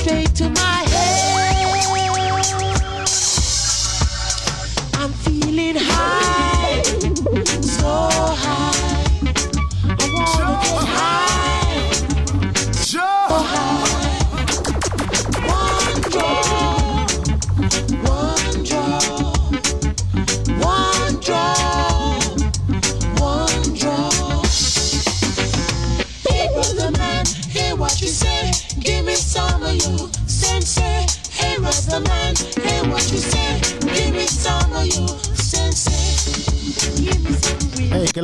straight 0.00 0.34
to 0.34 0.48
my 0.48 0.60
head. 0.60 0.89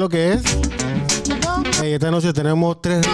Que 0.08 0.32
es? 0.34 0.42
Good 0.42 0.66
night. 1.80 2.34
tenemos 2.34 2.80
tres 2.80 3.06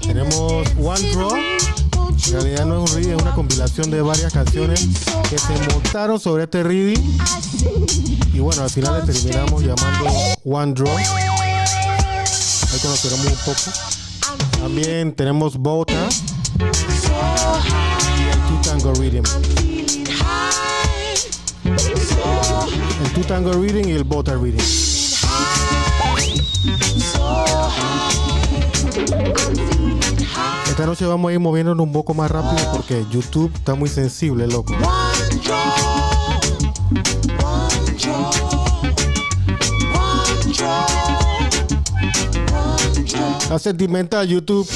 Tenemos 0.00 0.66
One 0.78 1.12
Draw. 1.12 1.34
En 1.34 2.32
realidad 2.32 2.66
no 2.66 2.84
es 2.84 2.90
un 2.90 2.96
reading, 2.96 3.16
es 3.16 3.22
una 3.22 3.34
compilación 3.34 3.90
de 3.90 4.02
varias 4.02 4.32
canciones 4.32 4.88
que 5.28 5.38
se 5.38 5.52
montaron 5.72 6.20
sobre 6.20 6.44
este 6.44 6.62
reading. 6.62 7.00
Y 8.32 8.40
bueno, 8.40 8.62
al 8.62 8.70
final 8.70 9.00
le 9.00 9.12
terminamos 9.12 9.62
llamando 9.62 10.10
One 10.44 10.72
Draw. 10.74 10.96
Ahí 10.96 11.04
conoceremos 12.80 13.26
un 13.26 13.38
poco. 13.44 13.60
También 14.60 15.12
tenemos 15.12 15.56
Bota 15.56 16.08
y 16.58 16.62
el 18.28 18.38
Two 18.48 18.60
Tango 18.62 18.94
Rhythm. 18.94 19.51
Two 23.14 23.24
Tango 23.24 23.52
Reading 23.52 23.88
y 23.88 23.92
el 23.92 24.04
Bota 24.04 24.34
Reading. 24.34 24.58
Esta 30.68 30.86
noche 30.86 31.04
vamos 31.04 31.28
a 31.28 31.32
ir 31.34 31.40
moviéndonos 31.40 31.84
un 31.86 31.92
poco 31.92 32.14
más 32.14 32.30
rápido 32.30 32.72
porque 32.72 33.04
YouTube 33.10 33.52
está 33.54 33.74
muy 33.74 33.90
sensible, 33.90 34.46
loco. 34.46 34.74
La 43.50 43.58
sentimental 43.58 44.26
YouTube. 44.26 44.66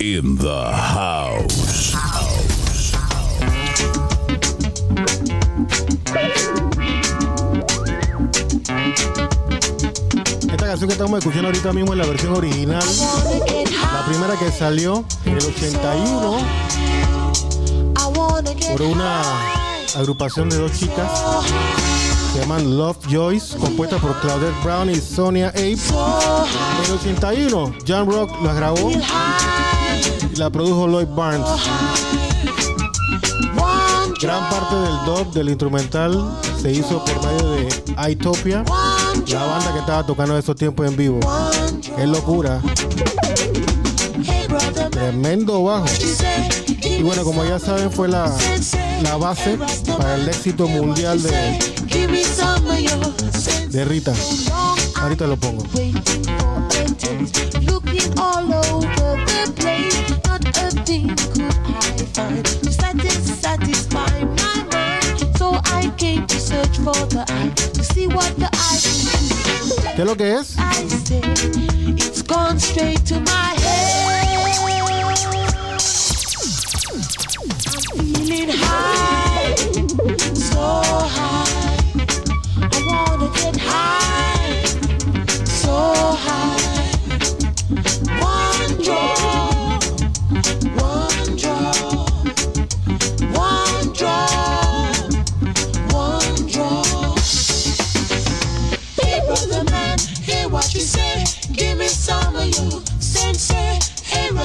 In 0.00 0.36
the 0.36 0.64
house. 0.72 1.94
Esta 10.50 10.66
canción 10.66 10.88
que 10.88 10.92
estamos 10.92 11.18
escuchando 11.18 11.48
ahorita 11.48 11.72
mismo 11.72 11.92
es 11.92 11.98
la 11.98 12.06
versión 12.06 12.34
original. 12.34 12.84
La 13.92 14.04
primera 14.06 14.38
que 14.38 14.50
salió 14.50 15.04
en 15.24 15.32
el 15.32 15.44
81 15.44 16.38
por 18.72 18.82
una 18.82 19.22
agrupación 19.96 20.48
de 20.50 20.58
dos 20.58 20.72
chicas 20.72 21.10
se 22.32 22.40
llaman 22.40 22.76
Love 22.76 22.98
Joyce, 23.10 23.56
compuesta 23.56 23.96
por 23.98 24.18
Claudette 24.20 24.62
Brown 24.62 24.90
y 24.90 24.96
Sonia 24.96 25.48
Abe. 25.48 25.72
En 25.72 26.84
el 26.84 26.92
81, 26.92 27.74
John 27.86 28.10
Rock 28.10 28.42
la 28.42 28.52
grabó 28.52 28.90
la 30.38 30.50
produjo 30.50 30.86
Lloyd 30.86 31.08
Barnes. 31.08 31.46
Gran 34.20 34.48
parte 34.50 34.74
del 34.76 35.04
dub 35.04 35.32
del 35.32 35.48
instrumental 35.48 36.38
se 36.60 36.72
hizo 36.72 37.04
por 37.04 37.26
medio 37.26 37.50
de 37.50 37.68
Itopia, 38.12 38.64
la 39.28 39.44
banda 39.44 39.72
que 39.72 39.80
estaba 39.80 40.06
tocando 40.06 40.34
en 40.34 40.40
esos 40.40 40.54
tiempos 40.56 40.86
en 40.86 40.96
vivo. 40.96 41.20
Qué 41.96 42.06
locura. 42.06 42.60
Tremendo 44.90 45.64
bajo. 45.64 45.86
Y 46.82 47.02
bueno, 47.02 47.24
como 47.24 47.44
ya 47.44 47.58
saben, 47.58 47.90
fue 47.90 48.08
la, 48.08 48.32
la 49.02 49.16
base 49.16 49.58
para 49.86 50.14
el 50.14 50.28
éxito 50.28 50.68
mundial 50.68 51.20
de, 51.22 51.58
Rita. 53.84 54.12
Ahorita 55.00 55.26
lo 55.26 55.36
pongo. 55.36 55.64
Not 60.88 61.10
a 61.10 61.16
thing 61.16 61.16
could 61.32 61.42
I 61.42 62.04
find 62.14 62.44
to 62.44 62.72
satis- 62.72 63.40
satisfy 63.40 64.24
my 64.24 64.64
mind. 64.72 65.36
So 65.36 65.60
I 65.64 65.92
came 65.98 66.26
to 66.26 66.40
search 66.40 66.78
for 66.78 66.94
the 67.14 67.24
eye 67.28 67.50
to 67.74 67.84
see 67.84 68.06
what 68.08 68.34
the 68.36 68.46
eye 68.46 68.80
can 68.82 69.28
do. 69.28 69.96
¿Qué 69.96 70.02
es 70.02 70.06
lo 70.06 70.16
que 70.16 70.34
es? 70.34 70.56
I 70.58 70.88
say 70.88 71.20
it's 71.96 72.22
gone 72.22 72.58
straight 72.58 73.04
to 73.06 73.20
my 73.20 73.54
head. 73.60 73.96
I'm 77.98 78.14
feeling 78.14 78.48
high, 78.50 79.54
so 80.34 80.82
high. 81.08 81.27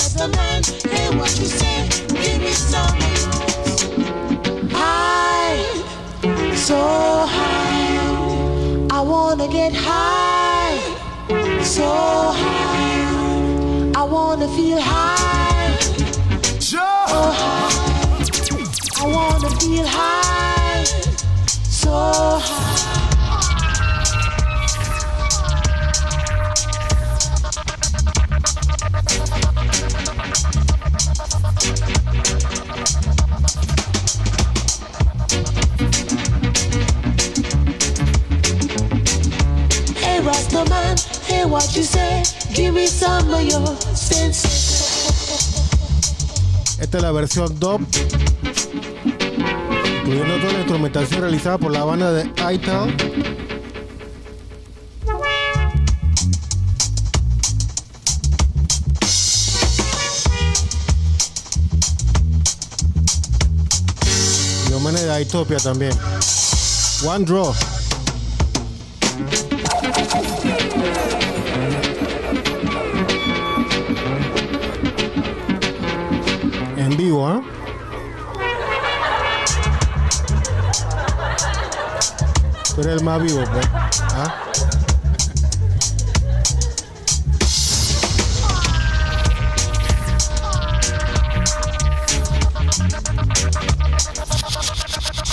What 0.04 1.40
you 1.40 1.46
say. 1.46 1.88
Give 2.10 2.42
me 2.42 2.52
some. 2.52 2.98
High, 4.72 5.64
so 6.56 6.76
high. 7.36 8.88
I 8.92 9.02
wanna 9.02 9.48
get 9.48 9.74
high, 9.74 10.78
so 11.64 11.88
high. 12.42 13.92
I 13.96 14.04
wanna 14.04 14.48
feel 14.58 14.82
high, 14.82 15.78
so 16.60 16.80
high. 16.80 18.24
I 19.02 19.08
wanna 19.08 19.50
feel 19.62 19.88
high, 19.88 20.63
Esta 46.80 46.98
es 46.98 47.04
la 47.04 47.12
versión 47.12 47.60
dub, 47.60 47.82
incluyendo 49.98 50.38
toda 50.38 50.54
la 50.54 50.60
instrumentación 50.60 51.22
realizada 51.22 51.58
por 51.58 51.72
la 51.72 51.84
banda 51.84 52.12
de 52.12 52.30
iTown. 52.54 52.96
Y 64.70 64.74
homenaje 64.74 65.06
de 65.06 65.22
Itopia 65.24 65.58
también. 65.58 65.94
One 67.04 67.26
Draw. 67.26 67.56
Tú 82.94 83.00
el 83.00 83.06
más 83.06 83.24
vivo, 83.24 83.44
pues. 83.52 83.68
¿Ah? 84.12 84.36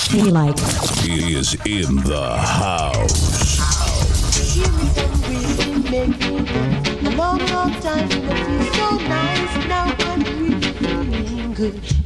He 0.08 0.22
like 0.30 0.58
He 1.02 1.34
is 1.36 1.54
in 1.66 1.96
the 2.04 2.36
house. 2.38 3.58
Give 4.54 4.72
me 4.78 4.86
some 4.94 5.22
reason, 5.28 5.82
make 5.90 6.18
me 6.18 6.40
good. 6.40 7.06
A 7.06 7.16
long, 7.16 7.38
long 7.48 7.74
time 7.80 8.08
to 8.08 8.16
feel 8.16 8.72
so 8.72 8.96
nice. 9.06 9.66
Now 9.68 9.94
I'm 9.98 10.22
really 10.22 10.72
feeling 10.72 11.52
good. 11.52 12.00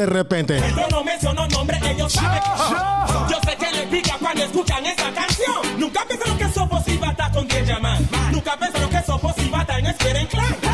de 0.00 0.06
repente. 0.06 0.62
Yo 0.74 0.88
no 0.88 1.04
menciono 1.04 1.46
nombres, 1.48 1.82
ellos 1.82 2.12
saben. 2.12 2.40
Yo, 2.42 3.06
yo. 3.06 3.28
yo 3.28 3.38
sé 3.44 3.56
que 3.56 3.70
les 3.70 3.86
pica 3.88 4.16
cuando 4.18 4.44
escuchan 4.44 4.86
esta 4.86 5.12
canción. 5.12 5.78
Nunca 5.78 6.04
pensaron 6.08 6.38
que 6.38 6.48
Sopos 6.48 6.88
iba 6.88 7.10
estar 7.10 7.32
con 7.32 7.46
10 7.46 7.66
llamadas. 7.66 8.02
Nunca 8.32 8.56
pensaron 8.56 8.88
que 8.88 9.02
Sopos 9.02 9.34
iba 9.38 9.60
estar 9.60 9.78
en 9.78 9.86
Esperen 9.86 10.26
Clan. 10.26 10.69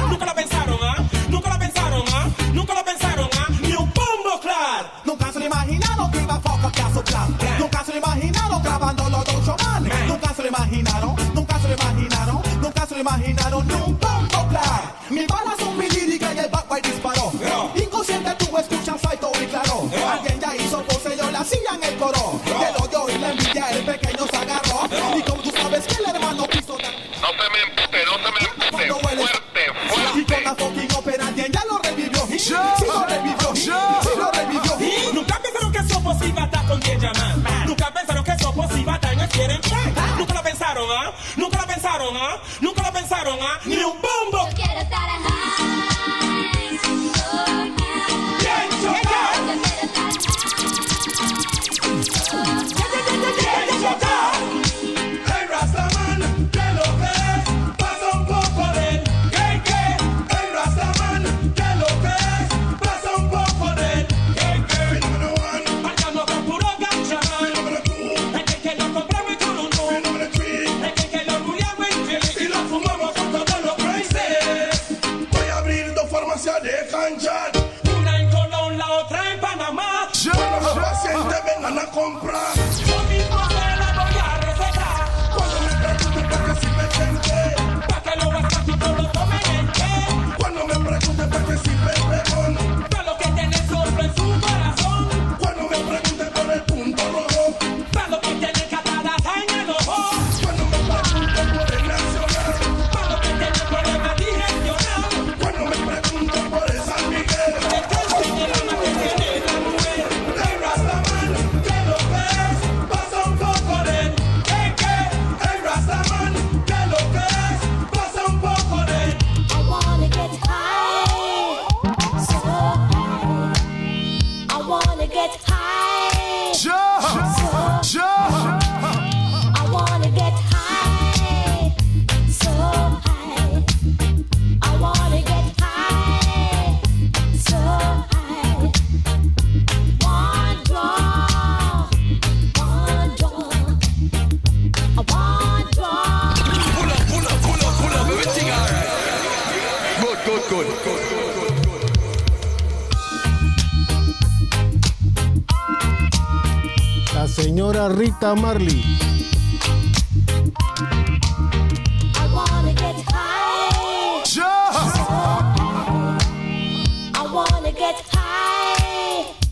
Rita 158.16 158.34
Marley. 158.34 158.82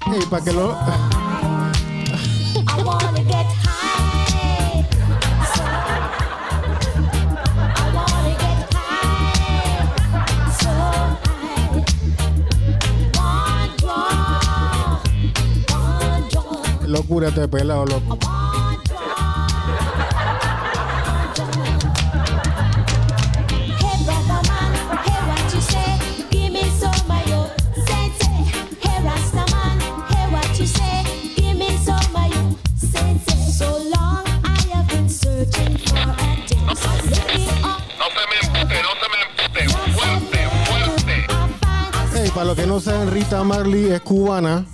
Y 0.06 0.26
para 0.26 0.44
que 0.44 0.52
lo... 0.52 0.74
Locura 16.86 17.30
te 17.30 17.48
pelado, 17.48 17.82
oh, 17.82 17.86
loco. 17.86 18.23
Marley 43.42 43.90
es 43.90 44.00
cubana. 44.02 44.64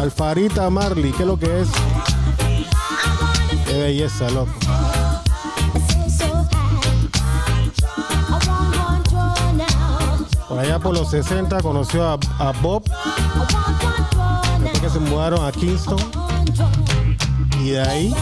Alfarita 0.00 0.70
Marley, 0.70 1.12
¿qué 1.12 1.22
es 1.22 1.26
lo 1.26 1.38
que 1.38 1.60
es? 1.60 1.68
Qué 3.66 3.78
belleza, 3.78 4.30
loco. 4.30 4.67
por 10.80 10.96
los 10.96 11.10
60 11.10 11.60
conoció 11.60 12.04
a, 12.04 12.52
Bob, 12.62 12.82
que 14.80 14.90
se 14.90 14.98
mudaron 14.98 15.44
a 15.44 15.52
Kingston. 15.52 15.98
Y 17.60 17.70
de 17.70 17.80
ahí... 17.80 18.14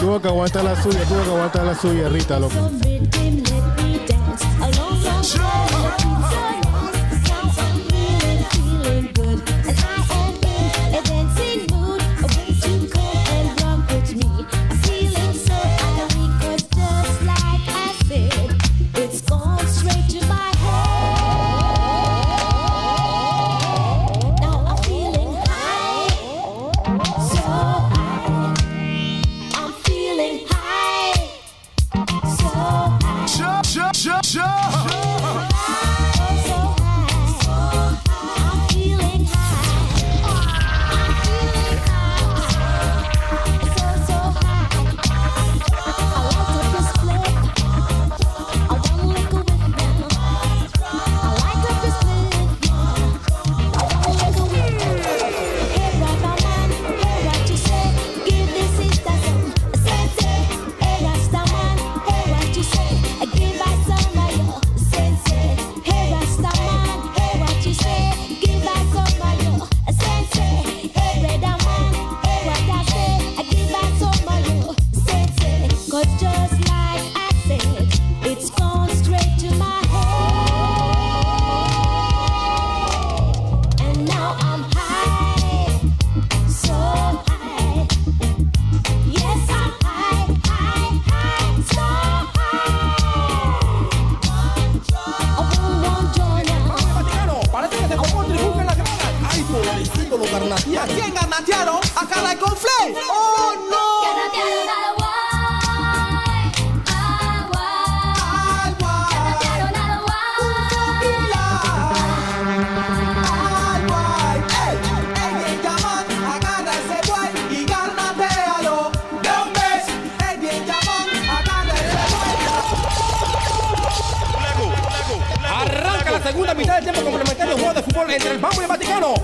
tuvo 0.00 0.20
que 0.20 0.28
aguantar 0.28 0.64
la 0.64 0.82
suya, 0.82 1.02
tuvo 1.04 1.22
que 1.22 1.30
aguantar 1.30 1.64
la 1.64 1.74
suya, 1.74 2.08
Rita, 2.08 2.38
loco. 2.38 2.70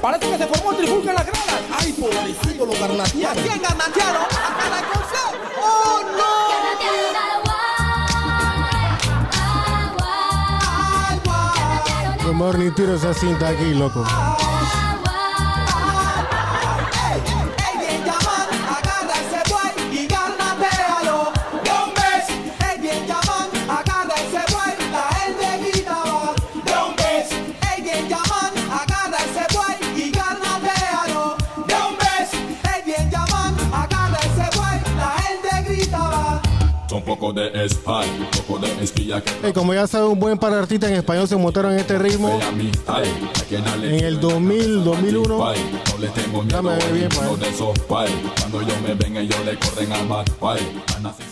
Parece 0.00 0.30
que 0.30 0.38
se 0.38 0.46
formó 0.46 0.72
trifulca 0.74 1.10
en 1.10 1.16
las 1.16 1.26
gradas. 1.26 1.60
¡Ay, 1.78 1.92
pobrecito, 1.92 2.64
lo 2.64 2.72
garnatearon! 2.72 3.42
quién 3.42 3.60
garnatearon? 3.60 4.22
¡Hasta 4.22 4.70
la 4.70 4.80
canción! 4.80 5.30
¡Oh, 5.62 6.00
no! 6.16 6.30
Morning, 12.32 12.70
tiro 12.70 12.94
esa 12.94 13.12
cinta 13.12 13.48
aquí, 13.48 13.74
loco. 13.74 14.02
Y 39.42 39.46
eh, 39.46 39.52
como 39.52 39.72
ya 39.74 39.86
saben 39.86 40.10
un 40.10 40.18
buen 40.20 40.38
par 40.38 40.52
de 40.52 40.58
artistas 40.58 40.90
en 40.90 40.96
español 40.96 41.28
se 41.28 41.36
montaron 41.36 41.72
en 41.72 41.78
este 41.80 41.98
ritmo. 41.98 42.38
En 43.98 44.04
el 44.04 44.20
2000, 44.20 44.84
2001. 44.84 45.38
Dame 46.48 46.70
bien, 46.92 47.08
pa. 47.08 47.22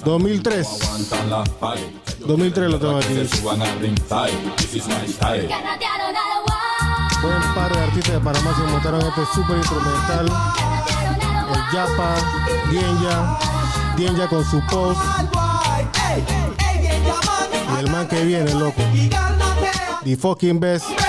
2003. 0.05 0.67
2003 2.27 2.71
lo 2.71 2.79
tengo 2.79 2.97
aquí. 2.99 3.15
Buen 7.23 7.55
par 7.55 7.73
de 7.75 7.81
artistas 7.83 8.15
de 8.15 8.21
Panamá 8.21 8.55
se 8.57 8.63
montaron 8.71 9.01
este 9.01 9.21
super 9.35 9.57
instrumental. 9.57 10.27
El 11.53 11.75
Yapa, 11.75 12.15
Dienja, 12.71 13.39
Dienja 13.97 14.29
con 14.29 14.45
su 14.45 14.61
post. 14.71 15.01
Y 16.19 17.81
el 17.81 17.91
man 17.91 18.09
que 18.09 18.23
viene, 18.25 18.53
loco. 18.55 18.83
The 20.05 20.17
fucking 20.17 20.61
best. 20.61 21.08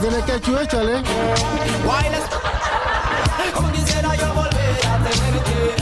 Kizileke 0.00 0.40
chue 0.40 0.64
chale. 0.68 1.02
Wireless. 1.84 2.28
Con 3.52 3.72
quisiera 3.72 4.14
yo 4.14 4.32
volver 4.32 4.86
a. 4.86 5.77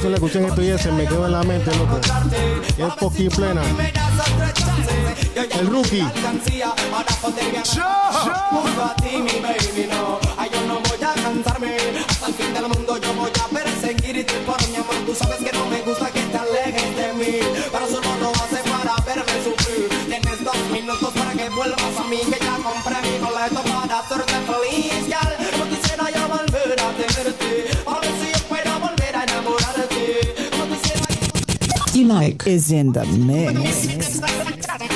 canción 0.00 0.12
la 0.12 0.16
escuché 0.16 0.38
en 0.38 0.44
estos 0.46 0.64
días 0.64 0.80
se 0.80 0.92
me 0.92 1.04
quedó 1.04 1.26
en 1.26 1.32
la 1.32 1.42
mente, 1.42 1.70
loco. 1.76 2.00
Es 2.78 2.94
poqui 2.94 3.28
plena. 3.28 3.60
El 5.58 5.66
rookie. 5.66 6.06
Yo, 7.64 7.82
yo. 8.24 8.50
minutos 20.72 21.12
para 21.12 21.32
que 21.32 21.48
vuelvas 21.50 21.96
a 21.98 22.04
mí 22.04 22.18
que 22.18 22.38
ya 22.44 22.56
compré 22.56 22.96
mi 23.02 23.18
boleto 23.18 23.62
para 23.62 23.98
hacerte 24.00 24.32
feliz 24.32 24.59
like 32.10 32.44
is 32.46 32.72
in 32.72 32.92
the 32.92 33.04
mix. 33.06 34.20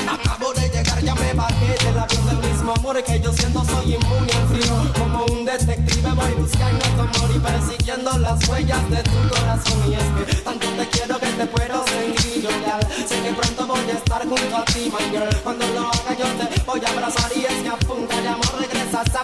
Acabo 0.05 0.53
de 0.53 0.67
llegar, 0.69 1.01
ya 1.01 1.15
me 1.15 1.33
bajé 1.33 1.71
del 1.85 1.97
avión 1.97 2.25
del 2.27 2.49
mismo 2.49 2.73
amor 2.73 3.01
que 3.03 3.19
yo 3.21 3.31
siento, 3.31 3.63
soy 3.63 3.95
inmune 3.95 4.33
al 4.33 4.47
frío. 4.49 4.75
Como 4.99 5.25
un 5.31 5.45
detective 5.45 6.11
voy 6.11 6.33
buscando 6.33 6.85
tu 6.95 7.01
amor 7.07 7.29
y 7.35 7.39
persiguiendo 7.39 8.17
las 8.17 8.49
huellas 8.49 8.89
de 8.89 9.01
tu 9.03 9.19
corazón. 9.29 9.79
Y 9.87 9.93
es 9.93 10.09
que 10.15 10.23
tanto 10.43 10.67
te 10.77 10.85
quiero 10.89 11.19
que 11.19 11.27
te 11.39 11.45
puedo 11.45 11.85
sentir 11.87 12.43
yo, 12.43 12.49
gal. 12.65 12.81
Sé 13.07 13.15
que 13.23 13.33
pronto 13.33 13.67
voy 13.67 13.89
a 13.89 13.97
estar 13.97 14.21
junto 14.27 14.57
a 14.57 14.65
ti, 14.65 14.91
my 14.91 15.05
girl. 15.11 15.35
Cuando 15.43 15.65
lo 15.67 15.81
haga 15.87 16.13
yo 16.19 16.27
te 16.39 16.61
voy 16.63 16.81
a 16.85 16.89
abrazar 16.89 17.31
y 17.33 17.45
es 17.45 17.57
que 17.63 17.69
a 17.69 17.77
punta 17.77 18.21
de 18.21 18.27
amor 18.27 18.53
regresas 18.59 19.15
a 19.15 19.21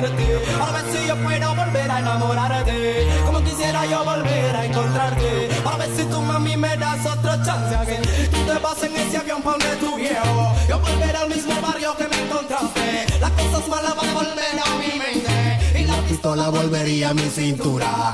volver 0.00 0.40
a 0.60 0.66
A 0.66 0.72
ver 0.72 0.92
si 0.92 1.06
yo 1.06 1.16
puedo 1.16 1.54
volver 1.54 1.90
a 1.90 1.98
enamorarte 2.00 3.06
Como 3.26 3.42
quisiera 3.42 3.86
yo 3.86 4.04
volver 4.04 4.56
a 4.56 4.64
encontrarte. 4.64 5.48
A 5.64 5.76
ver 5.76 5.88
si 5.96 6.04
tu 6.04 6.20
mami 6.20 6.56
me 6.56 6.76
das 6.76 7.06
otra 7.06 7.42
chance 7.42 7.74
again. 7.74 8.02
Tú 8.30 8.52
te 8.52 8.58
vas 8.58 8.82
en 8.82 8.96
ese 8.96 9.18
avión 9.18 9.42
pa' 9.42 9.52
donde 9.52 9.76
tu 9.76 9.96
viejo 9.96 10.54
Yo 10.68 10.78
volveré 10.78 11.16
al 11.16 11.28
mismo 11.28 11.54
barrio 11.60 11.96
que 11.96 12.08
me 12.08 12.22
encontraste. 12.22 13.06
Las 13.20 13.30
cosas 13.32 13.68
malas 13.68 13.96
van 13.96 14.08
a 14.08 14.14
volver 14.14 14.56
a 14.64 14.78
mi 14.78 14.98
mente 14.98 15.80
Y 15.80 15.84
la 15.84 15.96
pistola 16.08 16.48
volvería 16.48 17.10
a 17.10 17.14
mi 17.14 17.28
cintura 17.28 18.12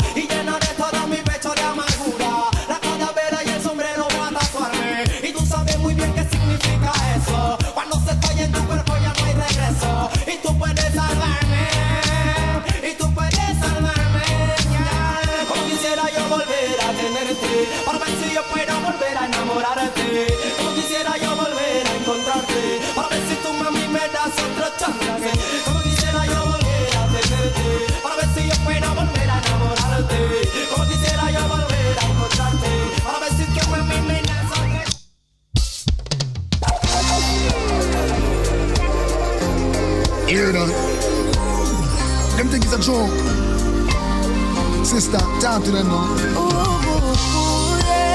To 45.50 45.56
them 45.72 45.88
now. 45.88 46.14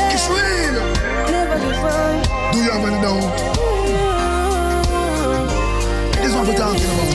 It's 0.10 0.26
real. 0.30 0.78
Do 2.54 2.58
you 2.64 2.72
any 2.72 3.00
doubt? 3.04 3.36
This 6.16 6.26
is 6.28 6.34
what 6.34 6.48
we're 6.48 6.56
talking 6.56 6.90
about. 6.96 7.12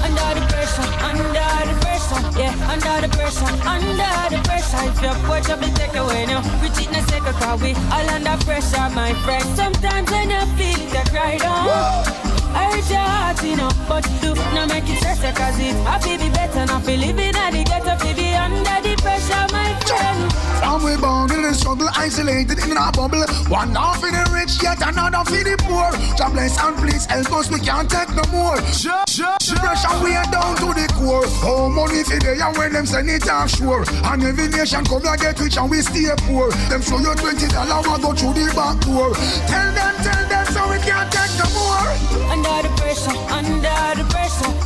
Under 0.00 0.30
the 0.38 0.46
pressure, 0.46 0.88
under 1.02 1.26
the 1.66 1.74
pressure, 1.82 2.22
yeah, 2.38 2.70
under 2.70 2.96
the 3.02 3.08
pressure, 3.16 3.52
under 3.66 4.14
the 4.30 4.38
pressure. 4.44 4.82
If 4.88 5.02
your 5.02 5.16
watch 5.28 5.50
up 5.50 5.60
and 5.60 5.74
take 5.74 5.96
away 5.96 6.24
now, 6.26 6.40
we 6.62 6.68
cheat 6.70 6.88
in 6.88 6.94
a 6.94 7.02
second, 7.08 7.34
cause 7.34 7.60
we 7.60 7.74
all 7.90 8.08
under 8.10 8.36
pressure, 8.44 8.88
my 8.94 9.12
friend. 9.24 9.44
Sometimes 9.56 10.08
when 10.08 10.30
you 10.30 10.40
feel 10.56 10.80
it, 10.80 10.94
you 10.94 11.04
cry 11.10 11.36
down. 11.36 12.21
I 12.54 12.72
hurt 12.72 12.90
your 12.90 12.98
heart, 12.98 13.42
you 13.42 13.56
know, 13.56 13.70
but 13.88 14.04
do 14.20 14.34
not 14.54 14.68
make 14.68 14.88
it 14.88 14.98
stress, 14.98 15.20
cause 15.20 15.58
it 15.58 15.74
happy 15.86 16.16
be 16.16 16.30
better, 16.30 16.66
not 16.66 16.84
feel 16.84 16.98
living 16.98 17.34
at 17.36 17.50
the 17.52 17.64
ghetto, 17.64 17.96
feel 17.98 18.16
be 18.16 18.34
under 18.34 18.78
the 18.82 18.94
pressure, 19.00 19.46
my 19.52 19.72
friend. 19.86 20.32
And 20.62 20.84
we 20.84 20.96
bound 20.96 21.32
in 21.32 21.42
the 21.42 21.54
struggle, 21.54 21.88
isolated 21.94 22.58
in 22.64 22.76
our 22.76 22.92
bubble. 22.92 23.26
One 23.48 23.74
half 23.74 24.00
for 24.00 24.10
the 24.10 24.24
rich, 24.32 24.62
yet 24.62 24.80
another 24.80 25.24
for 25.24 25.42
the 25.42 25.56
poor. 25.66 25.90
God 26.16 26.32
bless 26.32 26.56
and 26.62 26.76
please 26.76 27.04
help 27.06 27.32
us, 27.32 27.50
we 27.50 27.58
can't 27.60 27.90
take 27.90 28.10
no 28.14 28.22
more. 28.30 28.56
The 28.56 29.58
pressure 29.58 29.96
we 30.04 30.14
are 30.14 30.24
down 30.30 30.56
to 30.56 30.72
the 30.72 30.86
core. 30.94 31.26
How 31.42 31.68
money 31.68 32.04
for 32.04 32.18
they 32.18 32.40
and 32.40 32.56
when 32.56 32.72
them 32.72 32.86
send 32.86 33.10
it 33.10 33.28
offshore. 33.28 33.84
And 34.06 34.22
every 34.22 34.48
nation 34.48 34.84
come 34.84 35.02
here 35.02 35.16
get 35.16 35.40
rich 35.40 35.56
and 35.58 35.68
we 35.68 35.82
stay 35.82 36.08
poor. 36.24 36.50
Them 36.70 36.80
show 36.80 36.98
you 36.98 37.14
twenty 37.14 37.48
dollar, 37.48 37.82
go 37.98 38.14
through 38.14 38.32
the 38.32 38.52
back 38.54 38.80
door. 38.80 39.12
Tell 39.50 39.68
them, 39.74 39.91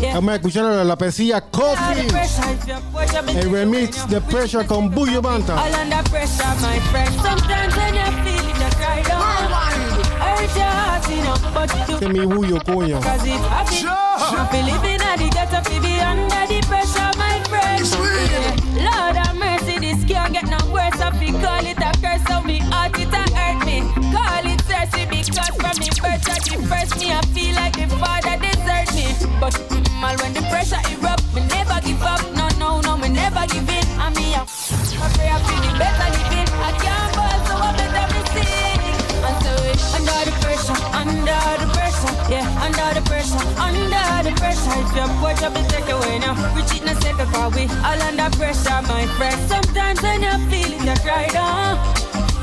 Vamos 0.00 0.32
a 0.32 0.35
escuchar 0.37 0.64
la, 0.64 0.85
la 0.85 0.96
pesilla 0.96 1.40
the 1.40 1.50
Coffee. 1.50 2.06
pressure, 2.09 2.50
if 2.52 2.66
your 2.66 2.78
watch 2.92 3.14
up 3.14 3.28
and 3.28 3.38
El 3.38 3.50
remix 3.50 4.06
de 4.09 4.18
we 4.18 4.26
Pressure 4.26 4.61
cheat 4.61 4.68
con 4.68 4.90
Buju 4.90 5.20
Banton. 5.22 5.59
All 5.59 5.74
under 5.74 6.02
pressure, 6.11 6.54
my 6.61 6.78
friend. 6.90 7.14
Sometimes 7.22 7.76
when 7.76 7.94
you 7.94 8.04
feel 8.24 8.48
it, 8.48 8.56
you 8.59 8.70
cry 8.76 9.02
down. 9.02 9.22
Hurt 10.20 10.56
your 10.56 10.64
heart, 10.64 11.09
you 11.09 11.22
know, 11.22 11.37
but 11.54 11.88
you 11.88 11.94
Este 11.94 12.02
es 12.04 12.12
mi 12.12 12.26
bullo, 12.26 12.61
coño. 12.64 13.00
Cause 13.00 13.24
it 13.24 13.40
happy. 13.48 13.85
Happy 14.37 14.62
living 14.62 15.00
at 15.00 15.18
the 15.18 15.28
ghetto, 15.30 15.62
fi 15.64 16.00
under 16.00 16.46
the 16.46 16.61
pressure, 16.66 17.11
my 17.16 17.40
friend. 17.48 17.87
Yeah. 18.76 18.90
Lord 18.90 19.16
have 19.16 19.37
mercy, 19.37 19.78
this 19.78 20.04
can't 20.04 20.32
get 20.32 20.46
no 20.46 20.59
worse. 20.72 21.00
I 21.00 21.11
fi 21.18 21.32
call 21.32 21.64
it 21.64 21.78
a 21.78 21.92
curse, 22.02 22.22
so 22.28 22.42
me 22.42 22.59
heart 22.59 22.98
it 22.98 23.12
a 23.12 23.22
hurt 23.35 23.64
me. 23.64 23.80
Call 24.12 24.44
it 24.44 24.61
thirsty 24.62 25.06
because 25.06 25.54
from 25.56 25.76
me 25.80 25.88
birth 26.02 26.28
at 26.28 26.44
the 26.44 26.56
first 26.68 26.98
me, 26.98 27.12
I 27.12 27.20
feel 27.32 27.54
like 27.54 27.76
the 27.76 27.87
father 27.96 28.37
pressure 30.68 30.98
erupt, 30.98 31.35
me 31.35 31.40
never 31.46 31.81
give 31.81 32.02
up. 32.02 32.20
No, 32.35 32.48
no, 32.59 32.81
no, 32.81 32.96
me 32.96 33.09
never 33.09 33.46
give 33.46 33.68
in. 33.68 33.87
I 33.98 34.11
mean, 34.11 34.35
I 34.35 34.42
I 34.42 35.09
pray 35.14 35.29
I 35.31 35.38
feel 35.46 35.61
the 35.62 35.70
better 35.79 36.09
living. 36.16 36.48
I 36.59 36.70
can't 36.83 37.11
fall, 37.14 37.38
so 37.46 37.55
I 37.57 37.70
better 37.76 38.22
sing. 38.35 38.81
And 39.26 39.37
so 39.42 39.52
it 39.70 39.79
under 39.94 40.20
the 40.26 40.35
pressure, 40.42 40.79
under 40.90 41.42
the 41.61 41.66
pressure, 41.74 42.14
yeah, 42.31 42.64
under 42.64 42.88
the 42.98 43.02
pressure, 43.07 43.42
under 43.59 44.12
the 44.26 44.33
pressure. 44.37 44.74
If 44.83 44.90
your 44.96 45.09
watch 45.22 45.42
up 45.42 45.57
and 45.57 45.68
take 45.70 45.88
away 45.88 46.18
now, 46.18 46.35
we 46.55 46.62
cheat 46.62 46.83
in 46.83 46.88
a 46.88 47.00
second, 47.00 47.29
cause 47.33 47.55
we 47.55 47.64
all 47.87 48.02
under 48.02 48.31
pressure, 48.37 48.83
my 48.90 49.07
friend. 49.16 49.38
Sometimes 49.48 50.02
when 50.02 50.22
you 50.22 50.37
feel 50.50 50.72
it, 50.72 50.83
you 50.85 50.96
cry 51.02 51.29
down. 51.29 51.79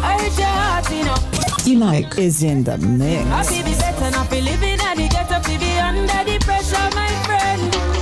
I 0.04 0.20
hurt 0.20 0.38
your 0.38 0.48
heart, 0.48 0.92
you 0.92 1.04
know. 1.06 1.20
Like 1.66 2.18
is 2.18 2.44
in 2.44 2.64
the 2.64 2.78
mix. 2.78 3.26
I 3.32 3.44
feel 3.44 3.64
be 3.66 3.74
better, 3.76 4.12
not 4.12 4.30
be 4.30 4.42
living 4.42 4.80
at 4.80 4.96
the 4.96 5.08
ghetto, 5.08 5.40
feel 5.42 5.60
be 5.60 5.80
under 5.80 6.24
the 6.30 6.38
pressure, 6.40 6.90
my 6.96 7.08
friend. 7.26 7.93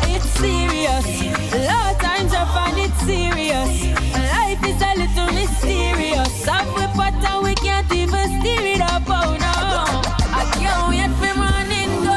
A 1.53 1.93
times 1.99 2.33
I 2.33 2.45
find 2.55 2.77
it 2.77 2.93
serious. 3.03 3.83
Life 4.15 4.63
is 4.63 4.79
a 4.81 4.95
little 4.95 5.33
mysterious. 5.35 6.31
Some 6.45 6.63
we 7.43 7.49
we 7.49 7.55
can't 7.55 7.91
even 7.91 8.39
steer 8.39 8.63
it 8.71 8.79
up, 8.79 9.03
oh 9.07 9.35
no. 9.35 9.99
I 10.31 10.47
can't 10.55 10.87
wait 10.87 11.11
for 11.19 11.35
morning. 11.35 12.07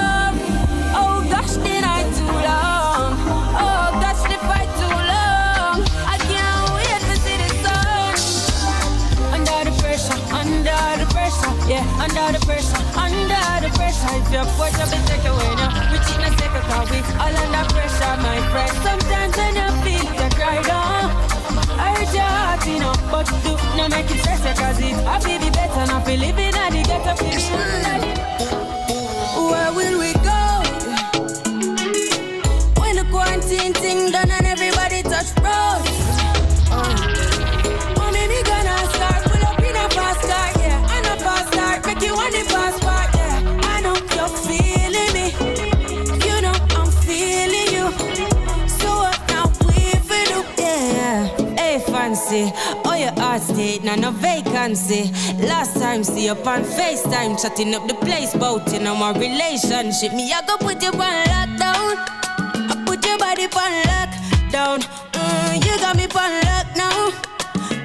Oh 0.95 1.27
gosh, 1.29 1.59
the 1.59 1.81
night 1.83 2.07
too 2.15 2.31
long. 2.31 3.19
Oh 3.59 3.99
gosh, 3.99 4.23
the 4.31 4.39
fight 4.47 4.71
too 4.79 4.99
long. 5.03 5.83
I 6.07 6.17
can't 6.31 6.71
wait 6.79 7.03
to 7.03 7.35
the 7.43 7.51
sun. 7.67 8.15
Under 9.35 9.61
the 9.67 9.75
pressure, 9.83 10.15
under 10.31 10.79
the 11.03 11.11
pressure, 11.11 11.51
yeah, 11.67 11.83
under 11.99 12.39
the 12.39 12.47
pressure, 12.47 12.79
under 12.95 13.67
the 13.67 13.71
pressure. 13.75 14.15
If 14.15 14.31
your 14.31 14.47
watch 14.63 14.79
up 14.79 14.95
and 14.95 15.05
take 15.09 15.25
away 15.27 15.55
now, 15.57 15.94
cause 16.69 16.91
we 16.91 17.01
all 17.23 17.37
under 17.43 17.65
pressure, 17.73 18.17
my 18.23 18.39
friend. 18.51 18.75
Sometimes 18.83 19.37
when 19.37 19.55
you 19.61 19.69
feel 19.85 20.05
you 20.21 20.29
cry 20.39 20.63
down. 20.63 21.05
I 21.79 21.89
hurt 21.97 22.13
your 22.15 22.31
heart, 22.37 22.67
you 22.67 22.79
know, 22.79 22.95
but 23.11 23.27
do 23.43 23.53
not 23.77 23.91
make 23.91 24.11
it 24.11 24.21
stress 24.21 24.45
you, 24.47 24.55
cause 24.63 24.79
it 24.79 24.95
happy 25.05 25.39
be 25.39 25.51
better, 25.51 25.87
not 25.87 26.07
be 26.07 26.17
living 26.17 26.55
at 26.55 26.71
the 26.71 26.83
ghetto, 26.83 27.15
feel 27.17 27.41
Where 29.51 29.73
will 29.73 29.99
we 29.99 30.13
go? 30.29 30.41
When 32.81 32.95
the 32.97 33.05
quarantine 33.11 33.75
thing 33.75 34.11
done 34.13 34.44
a 53.95 53.97
no 53.97 54.11
vacancy. 54.11 55.11
Last 55.39 55.75
time, 55.75 56.05
see 56.05 56.29
up 56.29 56.47
on 56.47 56.63
FaceTime, 56.63 57.41
chatting 57.41 57.75
up 57.75 57.87
the 57.89 57.95
place, 57.95 58.35
bout 58.35 58.73
you 58.73 58.81
know 58.81 58.95
my 58.95 59.13
relationship. 59.13 60.13
Me, 60.13 60.33
I 60.33 60.43
go 60.47 60.57
put 60.59 60.83
you 60.83 60.91
on 60.91 61.17
lockdown. 61.33 61.97
I 62.71 62.83
put 62.87 63.05
your 63.07 63.19
body 63.19 63.45
on 63.45 63.73
lockdown. 63.91 64.79
Mm, 65.13 65.65
you 65.67 65.79
got 65.79 65.97
me 65.97 66.05
on 66.05 66.33
lock 66.49 66.69
now. 66.77 66.99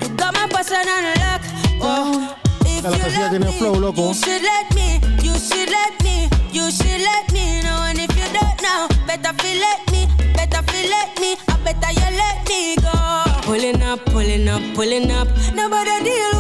You 0.01 0.15
got 0.15 0.33
my 0.33 0.47
person 0.47 0.87
on 0.87 1.05
lock. 1.21 1.41
Oh, 1.81 2.35
if 2.65 2.83
La 2.83 2.97
casilla 2.97 3.29
tiene 3.29 3.51
flow, 3.53 3.75
loco. 3.75 4.07
you 4.07 4.13
should 4.13 4.41
let 4.41 4.73
me, 4.73 4.99
you 5.21 5.33
should 5.37 5.69
let 5.69 6.03
me, 6.03 6.29
you 6.51 6.71
should 6.71 7.01
let 7.01 7.31
me 7.31 7.61
know. 7.61 7.83
And 7.87 7.99
if 7.99 8.11
you 8.15 8.27
don't 8.33 8.57
know, 8.61 8.87
better 9.05 9.33
feel 9.41 9.59
let 9.59 9.81
me, 9.91 10.07
better 10.33 10.63
feel 10.71 10.89
let 10.89 11.19
me, 11.19 11.35
I 11.47 11.57
better 11.63 11.91
you 11.91 12.09
let 12.17 12.47
me 12.49 12.75
go. 12.77 13.29
Pulling 13.43 13.81
up, 13.81 14.05
pulling 14.05 14.28
up, 14.49 14.61
pulling 14.75 15.11
up. 15.11 15.27
Nobody 15.53 16.03
deal 16.03 16.38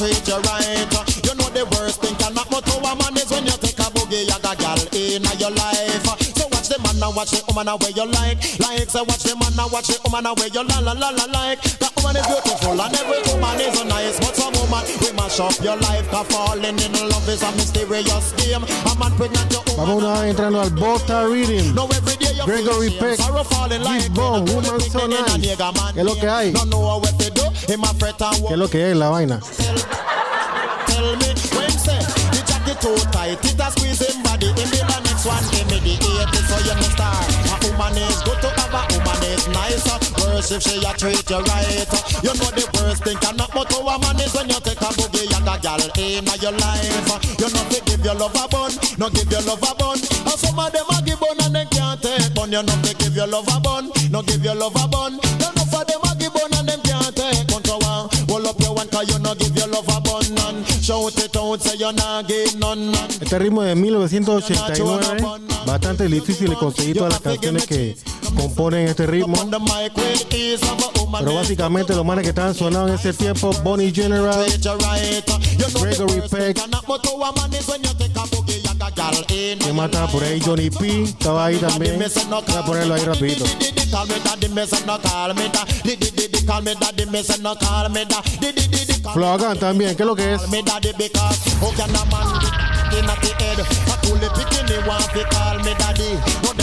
treat 0.00 0.28
you 0.28 0.40
right. 0.48 0.88
You 1.24 1.34
know 1.36 1.48
the 1.52 1.68
worst 1.76 2.00
thing 2.00 2.16
can 2.16 2.32
knock 2.32 2.50
me 2.50 2.60
to 2.60 2.74
a 2.78 2.96
man 2.96 3.16
is 3.16 3.30
when 3.30 3.44
you 3.44 3.52
take 3.60 3.78
a 3.78 3.88
boogie, 3.92 4.24
you 4.24 4.40
got 4.40 4.56
gal 4.56 4.80
in 4.96 5.24
your 5.38 5.50
life. 5.50 6.09
So 7.00 7.08
watch 7.08 7.08
the 7.08 7.08
man 7.08 7.08
and 7.08 7.16
watch 7.16 7.30
the 7.32 7.40
woman 7.48 7.68
and 7.68 7.80
where 7.80 7.90
you 7.96 8.06
like. 8.12 8.38
Like 8.60 8.90
so 8.90 9.04
watch 9.04 9.24
the 9.24 9.32
man 9.40 9.56
and 9.56 9.72
watch 9.72 9.88
the 9.88 9.96
woman 10.04 10.26
and 10.26 10.36
where 10.36 10.52
you 10.52 10.62
la 10.62 10.78
la 10.84 10.92
la 10.92 11.08
la 11.08 11.24
like. 11.32 11.60
That 11.80 11.96
woman 11.96 12.16
is 12.20 12.26
beautiful 12.28 12.76
and 12.76 12.92
every 12.92 13.20
woman 13.24 13.56
is 13.56 13.76
nice, 13.88 14.20
but 14.20 14.36
some 14.36 14.52
woman 14.60 14.84
we 15.00 15.08
mash 15.16 15.40
up 15.40 15.56
your 15.64 15.80
life. 15.80 16.04
Cause 16.12 16.28
falling 16.28 16.76
in 16.76 16.92
love 17.08 17.24
is 17.24 17.40
a 17.40 17.50
mysterious 17.56 18.36
game. 18.36 18.62
A 18.84 18.92
man 19.00 19.16
pregnant 19.16 19.48
your 19.48 19.64
Vamos 19.80 20.04
una 20.04 20.28
entrando 20.28 20.60
al 20.60 20.70
Bota 20.76 21.24
Reading. 21.24 21.72
No 21.74 21.88
every 21.88 22.16
day 22.20 22.36
you 22.36 22.44
Gregory 22.44 22.92
Peck, 22.92 23.16
sorrow 23.16 23.44
falling 23.48 23.80
like 23.82 24.04
Big 24.04 24.14
Bone, 24.14 24.44
Woman 24.52 24.80
So 24.92 25.06
Nice. 25.08 25.40
¿Qué 25.40 26.00
es 26.00 26.04
lo 26.04 26.14
que 26.20 26.28
hay? 26.28 26.52
No 26.52 26.64
know 26.68 27.00
what 27.00 27.16
to 27.16 27.30
do. 27.32 27.48
Him 27.64 27.80
a 27.84 27.94
fret 27.96 28.20
and 28.20 28.44
¿Qué 28.44 28.52
es 28.52 28.58
lo 28.58 28.68
que 28.68 28.90
es 28.92 28.96
la 28.96 29.08
vaina? 29.08 29.40
tell 30.86 31.16
me 31.16 31.32
when 31.56 31.72
say 31.80 31.96
the 32.28 32.44
jacket 32.44 32.76
too 32.80 32.94
tight, 33.10 33.40
it 33.40 33.56
a 33.56 33.70
squeeze 33.72 34.04
him 34.04 34.22
body. 34.22 34.52
Be 34.52 34.68
the 34.68 34.99
next 35.20 35.26
one, 35.26 35.44
give 35.52 35.68
me 35.68 35.78
the 35.84 35.94
eight, 36.00 36.34
so 36.48 36.56
you 36.64 36.74
may 36.80 36.90
start. 36.96 37.28
A 37.52 37.68
woman 37.68 37.96
is 38.08 38.22
good 38.24 38.40
to 38.40 38.48
have 38.56 38.72
a 38.72 38.80
woman 38.88 39.22
is 39.28 39.48
nice. 39.48 39.84
Worse 40.16 40.50
if 40.52 40.62
she 40.62 40.80
a 40.80 40.92
treat 40.96 41.28
you 41.28 41.40
right. 41.44 41.88
You 42.24 42.32
know 42.32 42.50
the 42.56 42.64
worst 42.72 43.04
thing 43.04 43.18
can 43.18 43.36
knock 43.36 43.52
but 43.52 43.68
a 43.68 43.98
man 44.00 44.16
is 44.20 44.32
when 44.32 44.48
you 44.48 44.60
take 44.64 44.80
a 44.80 44.90
boogie 44.96 45.28
and 45.28 45.48
a 45.48 45.56
gal 45.60 45.80
in 46.00 46.24
your 46.40 46.52
life. 46.56 47.08
You 47.36 47.48
know 47.52 47.64
to 47.68 47.78
give 47.84 48.04
your 48.04 48.14
love 48.14 48.36
a 48.36 48.48
bun, 48.48 48.72
no 48.96 49.10
give 49.10 49.30
your 49.30 49.42
love 49.44 49.62
a 49.62 49.72
bun. 49.76 49.98
And 50.00 50.38
some 50.40 50.58
of 50.58 50.72
them 50.72 50.88
a 50.88 50.96
give 51.04 51.20
bun 51.20 51.36
and 51.44 51.54
they 51.54 51.66
can't 51.68 52.00
take 52.00 52.32
bun. 52.34 52.52
You 52.52 52.62
know 52.62 52.76
to 52.80 52.92
give 52.96 53.16
your 53.16 53.26
love 53.26 53.48
a 53.48 53.60
bun, 53.60 53.92
no 54.10 54.22
give 54.22 54.44
your 54.44 54.54
love 54.54 54.76
a 54.76 54.88
bun. 54.88 55.20
None 55.40 55.58
of 55.60 55.68
them 55.68 56.00
a 56.00 56.10
give 56.16 56.32
bun 56.32 56.48
and 56.56 56.68
them 56.68 56.80
can't 56.80 57.12
take 57.12 57.44
bun. 57.48 57.62
So 57.68 57.76
uh, 57.84 58.08
Este 63.20 63.38
ritmo 63.38 63.62
de 63.62 63.74
1989, 63.74 65.22
bastante 65.66 66.06
difícil 66.06 66.50
de 66.50 66.56
conseguir 66.56 66.96
todas 66.96 67.12
las 67.14 67.20
canciones 67.22 67.66
que 67.66 67.96
componen 68.36 68.86
este 68.88 69.06
ritmo. 69.06 69.36
Pero 71.18 71.34
básicamente 71.34 71.94
los 71.94 72.04
manes 72.04 72.22
que 72.22 72.28
estaban 72.30 72.54
sonando 72.54 72.88
en 72.88 72.94
ese 72.94 73.12
tiempo, 73.12 73.50
Bonnie 73.64 73.92
General, 73.92 74.44
Gregory 75.80 76.22
Peck. 76.30 76.58
¿Qué 79.58 79.72
más 79.72 79.86
está 79.86 80.06
por 80.08 80.22
ahí? 80.22 80.40
Johnny 80.40 80.70
P. 80.70 81.02
Estaba 81.04 81.46
ahí 81.46 81.56
también. 81.56 81.98
Voy 81.98 82.56
a 82.56 82.64
ponerlo 82.64 82.94
ahí 82.94 83.04
rapidito. 83.04 83.44
Flogan 89.14 89.58
también, 89.58 89.96
¿qué 89.96 90.02
es 90.02 90.06
lo 90.06 90.14
que 90.14 90.34
es? 90.34 90.42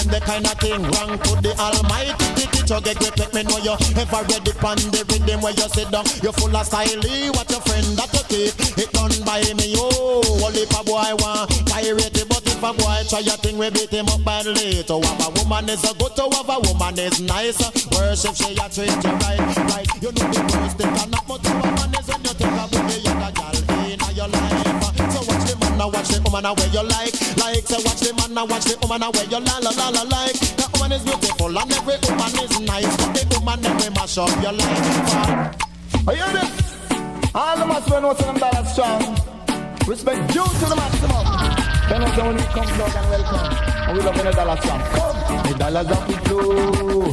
Them 0.08 0.20
the 0.20 0.26
kind 0.26 0.45
of 0.45 0.58
thing 0.60 0.82
wrong 0.95 1.18
to 1.20 1.32
the 1.41 1.51
almighty. 1.60 2.14
Titi 2.36 2.62
chugga 2.66 2.93
get 2.99 3.18
make 3.18 3.34
me 3.34 3.43
know 3.43 3.58
you 3.60 3.76
ever 3.99 4.22
ready 4.28 4.53
pon 4.60 4.78
the 4.91 5.03
rhythm 5.10 5.41
where 5.41 5.53
you 5.53 5.68
sit 5.70 5.91
down. 5.91 6.05
You 6.24 6.32
full 6.32 6.55
of 6.55 6.66
style, 6.66 7.05
eh, 7.05 7.30
what 7.30 7.49
your 7.49 7.62
friend 7.62 7.88
that 7.97 8.12
you 8.14 8.24
keep. 8.28 8.53
It 8.78 8.91
done 8.93 9.16
by 9.26 9.41
me, 9.55 9.76
oh. 9.78 10.24
Only 10.43 10.64
if 10.64 10.72
a 10.72 10.84
boy 10.84 11.12
want 11.20 11.51
pirate 11.68 12.26
but 12.28 12.43
if 12.45 12.64
a 12.64 12.72
boy 12.74 12.99
try 13.10 13.22
a 13.22 13.36
thing, 13.38 13.58
we 13.58 13.70
beat 13.70 13.91
him 13.91 14.08
up 14.08 14.24
badly. 14.24 14.84
To 14.84 15.01
have 15.01 15.22
a 15.24 15.30
woman 15.39 15.70
is 15.70 15.84
a 15.84 15.93
good, 15.95 16.16
to 16.16 16.26
have 16.32 16.49
a 16.49 16.58
woman 16.68 16.99
is 16.99 17.20
nice. 17.22 17.60
Worship 17.91 18.36
she 18.36 18.55
a 18.55 18.66
treat 18.70 18.91
you 18.91 19.14
right, 19.24 19.41
right. 19.72 19.88
You 20.01 20.12
know 20.12 20.28
the 20.32 20.41
worst 20.51 20.78
thing 20.78 20.93
not 21.12 21.24
but 21.28 21.43
to 21.43 21.51
a 21.51 21.68
man 21.76 21.93
is 21.95 22.08
when 22.08 22.22
you 22.24 22.34
take 22.38 22.55
a 22.55 22.66
boogie, 22.72 23.07
now, 25.78 25.89
watch 25.89 26.09
the 26.09 26.19
woman 26.25 26.43
where 26.43 26.71
you 26.73 26.84
like, 26.84 27.13
like. 27.38 27.65
So 27.69 27.78
watch 27.86 28.01
the 28.01 28.11
man 28.17 28.34
now, 28.34 28.45
watch 28.45 28.65
the 28.65 28.75
woman 28.82 29.01
where 29.13 29.28
you 29.30 29.39
la 29.39 29.55
la 29.61 29.71
la 29.78 29.88
la 29.93 30.03
like. 30.09 30.38
The 30.57 30.65
woman 30.73 30.91
is 30.97 31.03
beautiful 31.05 31.53
and 31.53 31.71
every 31.71 31.97
woman 32.09 32.34
is 32.41 32.59
nice, 32.65 32.93
but 32.97 33.13
the 33.13 33.23
woman 33.38 33.61
we 33.61 33.88
mash 33.93 34.17
up 34.17 34.34
your 34.41 34.53
life. 34.57 35.53
Are 36.09 36.17
you 36.17 36.28
me? 36.34 36.43
All 37.38 37.57
the 37.57 37.65
men 37.65 38.01
know 38.01 38.13
say 38.17 38.25
them 38.25 38.38
dollars 38.41 38.69
strong. 38.73 39.01
Respect 39.86 40.21
due 40.34 40.43
to 40.43 40.65
the 40.65 40.75
maximum. 40.75 41.25
Then 41.88 42.03
us 42.03 42.17
when 42.17 42.36
we 42.36 42.43
come 42.51 42.67
plug 42.75 42.95
and 42.97 43.07
welcome. 43.13 43.45
And 43.88 43.93
we 43.97 44.03
love 44.03 44.15
when 44.17 44.25
the 44.25 44.32
dollars 44.34 44.59
strong. 44.59 44.82
Come, 44.97 45.17
the 45.45 45.53
dollars 45.61 45.89
of 45.93 46.03
the 46.09 46.15
flow. 46.25 47.05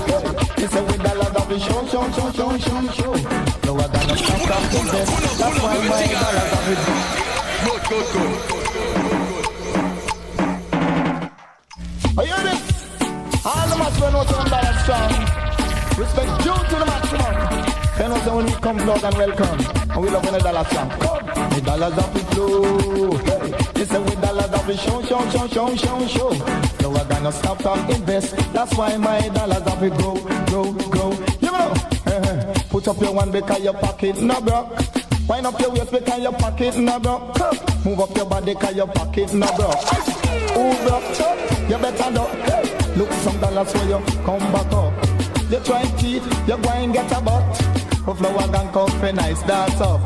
He 0.57 0.67
said 0.67 0.85
we 0.89 0.97
dollars 1.05 1.35
of 1.37 1.47
the 1.49 1.59
show, 1.61 1.81
show, 1.93 2.05
show, 2.17 2.29
show, 2.33 2.51
show, 2.59 2.81
show. 2.97 3.15
No, 3.69 3.77
I 3.77 3.87
got 3.93 4.09
no 4.09 4.15
stop, 4.17 4.41
stop, 4.41 4.63
stop. 4.73 5.05
That's 5.37 5.57
why 5.61 5.77
my 5.85 6.07
dollars 6.17 6.53
of 6.57 6.65
the 6.65 6.75
Good, 7.45 7.54
good, 7.95 8.07
good. 8.13 8.55
Are 12.19 12.27
you 12.27 12.39
me? 12.45 12.55
All 13.45 13.67
the 13.69 13.77
men 13.79 14.13
know 14.13 14.25
say 14.25 14.37
them 14.39 14.49
dollars 14.51 14.79
strong. 14.83 15.11
Respect 15.99 16.31
due 16.43 16.59
to 16.71 16.77
the 16.81 16.87
maximum. 16.87 17.35
Then 17.99 18.13
us 18.13 18.27
when 18.27 18.47
we 18.47 18.53
come 18.53 18.79
plug 18.79 19.05
and 19.05 19.17
welcome. 19.17 19.61
And 19.91 20.03
we 20.03 20.11
love 20.11 20.25
when 20.25 20.43
the 20.43 20.65
strong. 20.65 20.91
Come, 20.91 21.27
the 21.51 21.61
dollars 21.61 21.99
of 21.99 22.15
the 22.15 22.21
flow. 22.31 23.17
Hey, 23.29 23.81
He 23.81 23.85
said 23.85 24.03
we 24.09 24.15
dollars 24.17 24.53
of 24.53 24.67
the 24.67 24.77
show, 24.77 25.03
show, 25.03 25.31
show, 25.31 25.47
show, 25.47 25.77
show, 25.77 26.07
show. 26.07 26.31
No, 26.81 26.97
I 26.97 27.05
gonna 27.09 27.33
stop 27.33 27.63
from 27.63 27.79
invest. 27.91 28.37
That's 28.53 28.75
why 28.77 28.97
my 28.97 29.29
dollars 29.29 29.67
of 29.67 29.83
it 29.83 29.95
grow, 29.99 30.15
grow, 30.47 30.73
grow. 30.73 31.11
You 31.41 31.53
know, 31.53 31.75
put 32.71 32.89
up 32.89 33.01
your 33.01 33.13
one 33.15 33.31
because 33.31 33.61
your 33.63 33.75
pocket 33.75 34.21
no 34.21 34.41
broke. 34.41 35.04
Wind 35.29 35.47
up 35.47 35.59
your 35.59 35.71
waist 35.71 35.91
because 35.91 36.23
your 36.23 36.33
pocket 36.33 36.77
no 36.77 37.01
broke. 37.01 37.85
Move 37.85 38.01
up 38.01 38.15
your 38.17 38.27
body 38.27 38.53
because 38.53 38.77
your 38.77 38.87
pocket 38.87 39.33
no 39.33 39.47
broke. 39.57 39.83
Who 40.53 40.75
broke? 40.85 41.17
Huh? 41.17 41.67
You 41.69 41.79
better. 41.79 42.21
Hey. 42.45 42.95
Look 42.97 43.11
some 43.25 43.41
dollars 43.41 43.73
for 43.73 43.85
you 43.87 43.99
come 44.25 44.39
back 44.53 44.73
up. 44.73 44.93
You 45.51 45.61
try 45.61 45.83
cheat, 45.97 46.23
you 46.47 46.59
go 46.59 46.71
and 46.71 46.93
get 46.93 47.11
a 47.11 47.21
butt. 47.23 47.61
Of 48.07 48.19
flower 48.19 48.55
and 48.55 48.73
coffee, 48.73 49.13
nice 49.13 49.43
dance 49.45 49.81
up. 49.81 50.01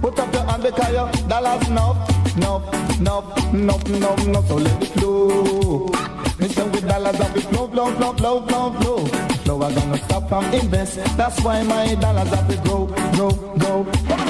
Put 0.00 0.18
up 0.20 0.32
your 0.32 0.44
hand 0.44 0.62
because 0.62 0.92
your 0.92 1.28
dollars 1.28 1.68
no, 1.68 2.06
no, 2.36 2.62
no, 3.00 3.34
no, 3.52 3.76
no, 3.98 4.14
no. 4.14 4.42
So 4.42 4.54
let 4.54 4.82
it 4.82 4.88
flow. 4.90 5.90
Listen 6.38 6.70
with 6.70 6.88
dollars 6.88 7.20
of 7.20 7.36
it 7.36 7.42
flow, 7.50 7.66
flow, 7.68 7.92
flow, 7.96 8.12
flow, 8.14 8.46
flow, 8.46 8.72
flow. 8.80 9.06
Flow 9.44 9.62
are 9.62 9.72
gonna 9.72 9.98
stop 9.98 10.28
from 10.28 10.44
invest. 10.54 10.96
That's 11.16 11.42
why 11.42 11.64
my 11.64 11.96
dollars 11.96 12.32
of 12.32 12.48
it 12.48 12.62
grow, 12.62 12.86
grow, 13.14 13.30
grow. 13.58 14.21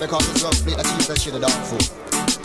because 0.00 0.24
it's 0.32 0.42
roughly 0.42 0.72
a 0.72 0.82
cheap 0.82 1.04
that 1.12 1.20
shit 1.20 1.36
down 1.36 1.60
for. 1.68 1.76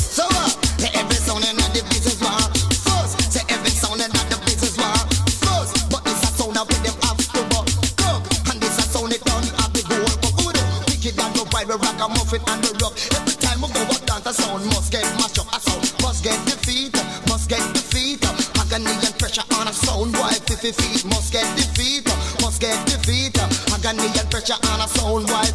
So 0.04 0.28
uh, 0.28 0.52
say 0.76 0.92
every 0.92 1.16
sound 1.16 1.48
and 1.48 1.56
the 1.72 1.80
business 1.88 2.20
one 2.20 2.52
first. 2.84 3.16
Say 3.32 3.48
every 3.48 3.72
sound 3.72 4.04
and 4.04 4.12
the 4.12 4.38
business 4.44 4.76
one 4.76 5.08
first. 5.40 5.88
But 5.88 6.04
this 6.04 6.20
a 6.20 6.30
sound 6.36 6.60
that 6.60 6.68
with 6.68 6.84
them 6.84 7.00
have 7.08 7.16
to 7.16 7.42
work. 7.56 7.72
Cook. 7.96 8.28
And 8.52 8.60
this 8.60 8.76
a 8.76 8.84
sound 8.92 9.16
it 9.16 9.24
down 9.24 9.40
at 9.64 9.72
the 9.72 9.88
goal 9.88 10.04
for 10.20 10.36
good. 10.36 10.60
Wicked 10.92 11.16
and 11.16 11.32
the 11.32 11.48
wild, 11.48 11.72
the 11.72 11.80
rock 11.80 11.96
a 12.04 12.08
muffin 12.12 12.44
and 12.44 12.60
the 12.60 12.76
rock. 12.84 12.92
Every 13.24 13.40
time 13.40 13.64
we 13.64 13.72
go 13.72 13.88
up 13.88 14.04
dance, 14.04 14.28
a 14.28 14.34
sound 14.36 14.68
must 14.76 14.92
get 14.92 15.08
mashed 15.16 15.40
up. 15.40 15.48
A 15.56 15.60
sound 15.64 15.88
must 16.04 16.28
get 16.28 16.36
defeated. 16.44 17.08
must 17.32 17.48
get 17.48 17.64
defeated. 17.72 18.36
Agony 18.60 18.92
and 19.00 19.16
pressure 19.16 19.48
on 19.56 19.72
a 19.72 19.74
sound. 19.74 20.12
Why 20.20 20.36
50 20.44 20.76
feet 20.76 21.08
must 21.08 21.32
get 21.32 21.48
defeated. 21.56 22.12
must 22.44 22.60
get 22.60 22.76
defeated. 22.84 23.48
Agony 23.72 24.12
and 24.12 24.28
pressure 24.28 24.60
on 24.76 24.84
a 24.84 24.88
sound. 24.92 25.32
Why 25.32 25.48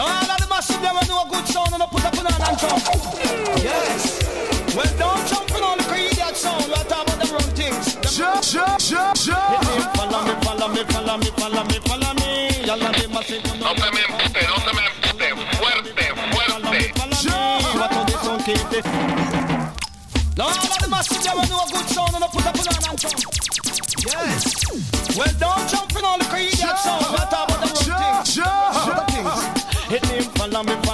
the 0.00 0.06
good 1.30 1.46
sound 1.46 1.74
put 1.90 2.04
up 2.04 2.14
an 2.14 2.26
and 2.26 2.58
jump. 2.58 2.80
Yes. 3.60 4.00
Well, 4.74 4.88
don't 4.96 5.28
jump 5.28 5.52
on 5.62 5.76
the 5.76 5.84
sound. 6.34 6.64
About 6.64 6.88
the 6.88 7.28
wrong 7.32 7.50
things. 7.52 7.98
Sure, 8.08 8.42
sure, 8.42 8.78
sure, 8.80 9.14
sure. 9.14 9.34
Follow 9.92 10.24
me, 10.24 10.32
follow 10.40 10.68
me, 10.68 10.84
follow 10.84 11.18
me, 11.18 11.30
follow 11.36 11.64
me, 11.64 11.78
follow 11.84 12.14
me. 12.14 12.64
Y'all. 12.64 12.78
No 20.38 20.48
good 21.72 21.88
sound 21.90 22.14
put 22.32 22.46
up 22.46 22.54
an 22.54 22.66
and 22.88 22.98
jump. 22.98 23.20
Yes. 24.06 24.42
Well, 25.14 25.34
don't 25.38 25.68
jump 25.68 25.89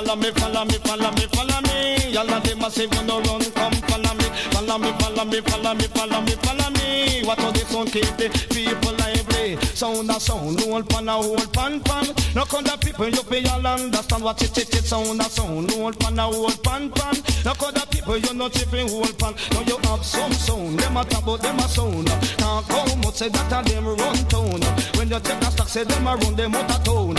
follow 0.06 0.20
me, 0.20 0.30
follow 0.30 0.64
me, 0.64 0.78
follow 0.84 1.10
me, 1.12 1.26
follow 1.32 1.60
me. 1.62 2.12
Y'all 2.12 2.30
are 2.30 2.40
the 2.40 2.54
massive, 2.56 2.92
you 2.94 3.02
know 3.04 3.20
run, 3.22 3.42
come 3.52 3.72
follow 3.90 4.14
me, 4.14 4.24
follow 4.52 4.78
me, 4.78 4.92
follow 4.98 5.24
me, 5.24 5.40
follow 5.40 5.74
me, 5.74 5.86
follow 5.88 6.20
me, 6.22 6.32
follow 6.42 6.70
me. 6.70 7.22
What 7.24 7.40
all 7.40 7.52
this 7.52 7.72
one 7.72 7.88
keep 7.88 8.06
the 8.16 8.28
people 8.50 8.92
lively? 8.94 9.56
Sound 9.74 10.10
a 10.10 10.20
sound, 10.20 10.60
roll 10.62 10.82
pan 10.82 11.08
a 11.08 11.12
whole 11.12 11.36
pan 11.52 11.80
pan. 11.80 12.06
No 12.34 12.42
of 12.42 12.80
people 12.80 13.08
you 13.08 13.22
pay 13.24 13.44
all 13.46 13.66
understand 13.66 14.22
what 14.22 14.40
it 14.42 14.56
it 14.56 14.74
it 14.74 14.84
sound 14.84 15.20
a 15.20 15.24
sound, 15.24 15.72
roll 15.72 15.92
pan 15.92 16.18
a 16.18 16.22
whole 16.22 16.50
pan 16.62 16.90
pan. 16.90 17.16
No 17.44 17.52
of 17.52 17.90
people 17.90 18.16
you 18.16 18.34
not 18.34 18.52
chipping 18.52 18.88
whole 18.88 19.12
pan. 19.18 19.34
Now 19.52 19.62
you 19.62 19.78
have 19.90 20.04
some 20.04 20.32
sound, 20.32 20.78
them 20.78 20.96
a 20.96 21.04
talk 21.04 21.40
them 21.40 21.58
a 21.58 21.68
sound. 21.68 22.06
Can't 22.06 22.68
come 22.68 23.04
out 23.04 23.16
say 23.16 23.28
that 23.28 23.52
a 23.52 23.68
them 23.68 23.86
run 23.86 24.16
town. 24.30 24.60
When 24.94 25.10
you 25.10 25.20
take 25.20 25.42
a 25.42 25.50
stock 25.50 25.68
say 25.68 25.84
them 25.84 26.06
a 26.06 26.16
run 26.16 26.36
them 26.36 26.54
out 26.54 26.70
a 26.70 26.84
town. 26.84 27.16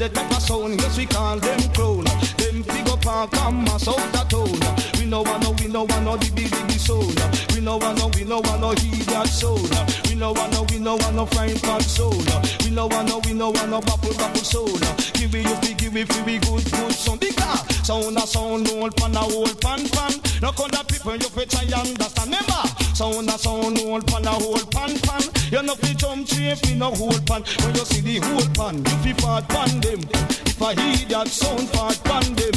They 0.00 0.08
take 0.08 0.30
a 0.30 0.40
sound, 0.40 0.80
yes 0.80 0.96
we 0.96 1.04
call 1.04 1.36
them 1.36 1.60
clown. 1.74 2.04
Them 2.40 2.62
big 2.62 2.88
up 2.88 3.06
and 3.06 3.30
come 3.32 3.64
mass 3.64 3.86
out 3.86 4.00
the 4.16 4.24
town. 4.32 4.98
We 4.98 5.04
no 5.04 5.20
want 5.20 5.42
no, 5.42 5.50
we 5.60 5.68
no 5.68 5.84
want 5.84 6.04
no 6.06 6.16
the 6.16 6.32
big 6.32 6.50
big 6.50 6.80
sound. 6.80 7.20
We 7.52 7.60
no 7.60 7.76
want 7.76 7.98
no, 7.98 8.08
we 8.16 8.24
no 8.24 8.40
want 8.40 8.62
no 8.62 8.72
idiot 8.72 9.28
sound. 9.28 9.68
We 10.08 10.14
no 10.14 10.32
want 10.32 10.54
no, 10.54 10.64
we 10.72 10.78
no 10.78 10.96
no 10.96 11.26
frying 11.26 11.58
pan 11.60 11.82
sound. 11.82 12.16
We 12.64 12.70
no 12.70 12.86
want 12.86 13.08
no, 13.08 13.20
we 13.26 13.34
no 13.34 13.50
want 13.50 13.68
no 13.68 13.82
bubble 13.82 14.16
bubble 14.16 14.40
sound. 14.40 14.80
Give 15.20 15.34
me 15.34 15.44
you 15.44 15.74
give 15.76 16.08
fi 16.08 16.24
we 16.24 16.38
good 16.38 16.64
good 16.64 16.92
sound. 16.96 17.20
Bigger 17.20 17.52
sound 17.84 18.16
a 18.16 18.24
sound 18.24 18.70
old 18.72 18.96
pan 18.96 19.14
a 19.16 19.20
old 19.20 19.60
pan 19.60 19.84
pan. 19.92 20.16
No 20.40 20.48
of 20.48 20.88
people 20.88 21.12
you 21.12 21.28
fi 21.28 21.44
try 21.44 21.68
understand. 21.76 22.32
Remember 22.32 22.89
sound 23.00 23.30
a 23.30 23.38
sound 23.38 23.78
old 23.78 24.06
pan 24.06 24.26
a 24.26 24.32
old 24.44 24.70
pan 24.70 24.92
pan. 25.00 25.22
You 25.50 25.62
no 25.62 25.74
fi 25.74 25.94
jump 25.94 26.28
tree 26.28 26.54
fi 26.54 26.74
no 26.74 26.90
whole 26.90 27.20
pan. 27.28 27.42
When 27.62 27.74
you 27.74 27.84
see 27.86 28.02
the 28.02 28.16
whole 28.26 28.48
pan, 28.58 28.76
you 28.84 28.96
fi 29.02 29.12
part 29.14 29.48
pan 29.48 29.80
them. 29.80 30.00
If 30.44 30.60
I 30.60 30.74
hear 30.74 31.08
that 31.08 31.28
sound 31.28 31.72
part 31.72 31.98
pan 32.04 32.34
them. 32.34 32.54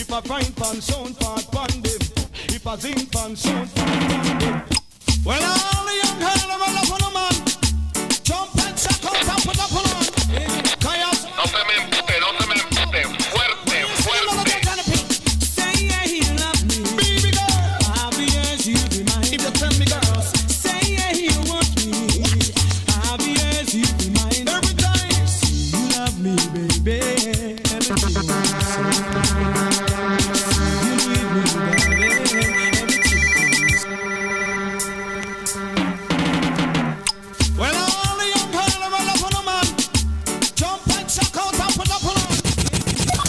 If 0.00 0.10
a 0.10 0.22
frying 0.22 0.52
pan 0.52 0.80
sound 0.80 1.18
part 1.20 1.44
pan 1.52 1.82
them. 1.84 2.00
If 2.56 2.64
a 2.64 2.74
zinc 2.80 3.12
pan 3.12 3.36
sound 3.36 3.68
part 3.74 4.00
pan 4.08 4.38
them. 4.38 4.62
Well, 5.26 5.44
all 5.44 5.84
the 5.84 5.94
young 6.02 6.18
girls 6.24 6.44
are 6.44 6.78
up 6.80 6.92
on 6.94 7.02
a 7.08 7.10
man. 7.18 7.36
Jump 8.24 8.56
and 8.64 8.74
out 9.08 9.28
and 9.28 9.42
put 9.44 9.58
up 9.60 9.76
on. 9.76 10.71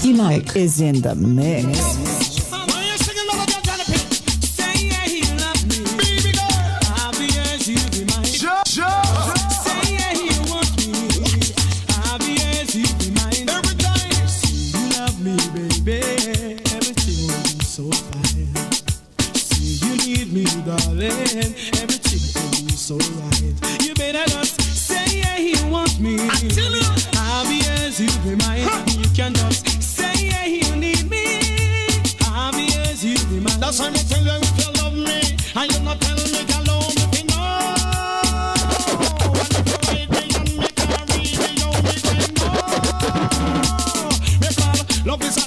You 0.04 0.16
like 0.16 0.58
is 0.58 0.82
in 0.82 1.02
the 1.02 1.16
mix. 1.16 2.03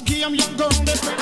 A 0.07 0.09
game, 0.09 0.35
young 0.35 0.55
girl. 0.55 0.69
They 0.69 0.93
play. 0.93 1.15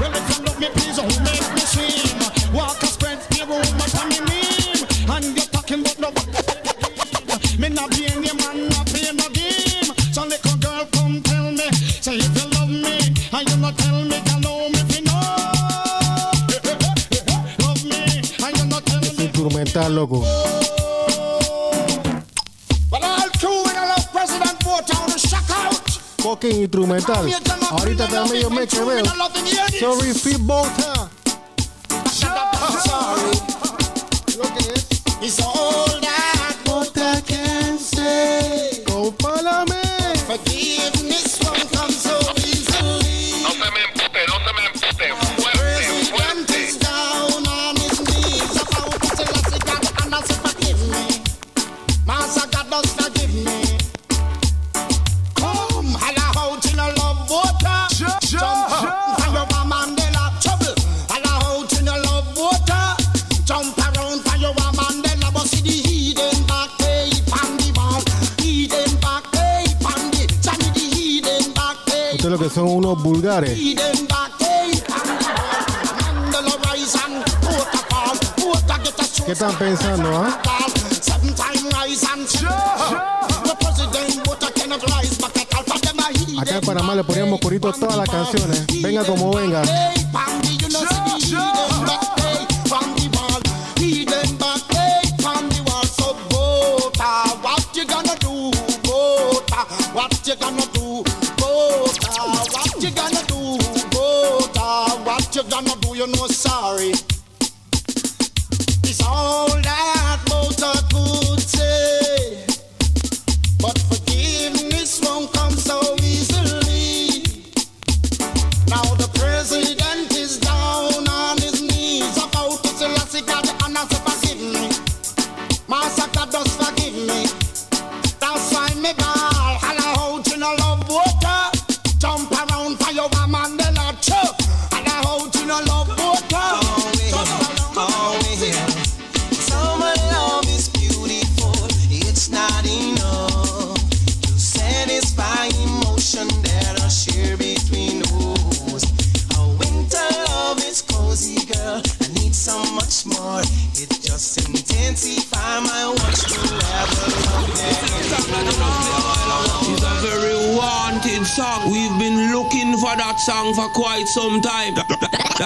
Well, 0.00 0.12
if 0.14 0.28
you 0.30 0.44
love 0.44 0.58
me, 0.58 0.68
please 0.70 0.96
don't 0.96 1.08
make 1.24 1.54
me 1.54 1.60
swim. 1.60 2.54
Walk 2.54 2.82
a 2.82 2.86
spread 2.86 3.18
room 3.40 3.80
up 3.80 3.94
on 4.00 4.08
me 4.08 4.18
name, 4.20 4.86
and 5.10 5.24
you're 5.36 5.50
talking 5.52 5.80
about 5.80 5.98
love. 6.00 6.14
Me 7.58 7.68
not 7.68 7.90
paying 7.90 8.24
your 8.24 8.34
man, 8.36 8.68
not 8.70 8.86
paying 8.86 9.16
no 9.16 9.28
game. 9.30 9.92
So 10.12 10.24
little 10.24 10.56
girl, 10.58 10.86
come 10.92 11.20
tell 11.22 11.50
me, 11.52 11.70
say 12.00 12.16
if 12.16 12.34
you 12.36 12.48
love 12.56 12.70
me 12.70 12.98
and 13.32 13.50
you 13.50 13.56
not 13.58 13.76
tell 13.76 14.02
me, 14.04 14.20
girl, 14.24 14.42
how 14.42 14.68
me 14.68 14.80
fi 14.88 15.00
know. 15.04 15.20
Love 17.60 17.84
me 17.84 18.22
and 18.44 18.56
you 18.56 18.64
not 18.66 18.86
tell 18.86 19.00
me. 19.00 19.26
Instrumental, 19.26 19.90
loco. 19.90 20.41
Instrumental. 26.72 27.30
Ahorita 27.70 28.08
también 28.08 28.44
yo 28.44 28.50
me 28.50 28.66
que 28.66 28.80
veo. 28.80 29.04
Sorry, 29.78 30.14
Fit 30.14 30.40
For 85.68 85.78
them 85.80 86.00
a 86.00 86.10
hidden 86.10 86.38
Acá 86.38 86.56
en 86.56 86.60
Panamá 86.62 86.94
le 86.94 87.04
poníamos 87.04 87.40
corito 87.40 87.68
a 87.68 87.72
todas 87.72 87.96
las 87.96 88.08
canciones. 88.08 88.66
Venga 88.80 89.04
como 89.04 89.32
venga. 89.32 89.62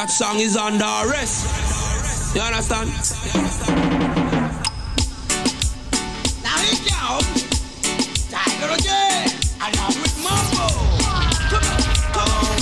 That 0.07 0.13
song 0.13 0.39
is 0.39 0.57
under 0.57 0.85
arrest. 0.85 2.33
You 2.33 2.41
understand? 2.41 2.91
Now. 6.45 7.19
Tiger 8.31 8.71
again. 8.79 9.27
With 10.01 10.17
Mambo. 10.23 10.67
Come 11.51 11.67
on, 11.67 11.83
come 12.15 12.31
on, 12.31 12.57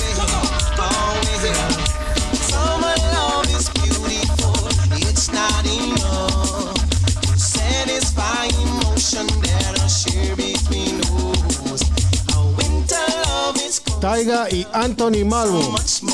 Taiga 14.05 14.47
y 14.53 14.67
Anthony 14.75 15.25
Malvo. 15.25 15.79
So 15.79 16.14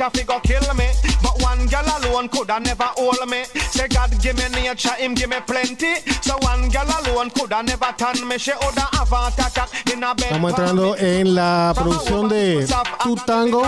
doctor 0.00 0.18
fi 0.18 0.24
go 0.24 0.40
kill 0.40 0.74
me. 0.74 0.88
But 1.22 1.40
one 1.42 1.66
girl 1.66 1.84
alone 1.84 2.28
coulda 2.28 2.58
never 2.60 2.88
hold 2.96 3.28
me. 3.28 3.44
Say 3.70 3.88
God 3.88 4.10
give 4.20 4.36
me 4.36 4.48
nature, 4.48 4.94
him 4.94 5.14
give 5.14 5.28
me 5.28 5.36
plenty. 5.46 5.96
So 6.22 6.36
one 6.40 6.70
girl 6.70 6.88
alone 6.88 7.30
coulda 7.30 7.62
never 7.62 7.92
turn 7.96 8.26
me. 8.26 8.38
She 8.38 8.52
woulda 8.52 8.88
have 8.92 9.12
a 9.12 9.28
attack 9.28 9.68
in 9.92 10.02
a 10.02 10.14
bed. 10.14 10.32
Estamos 10.32 10.50
entrando 10.50 10.96
en 10.96 11.34
la 11.34 11.74
producción 11.76 12.28
de 12.28 12.66
Tu 13.02 13.16
Tango. 13.26 13.62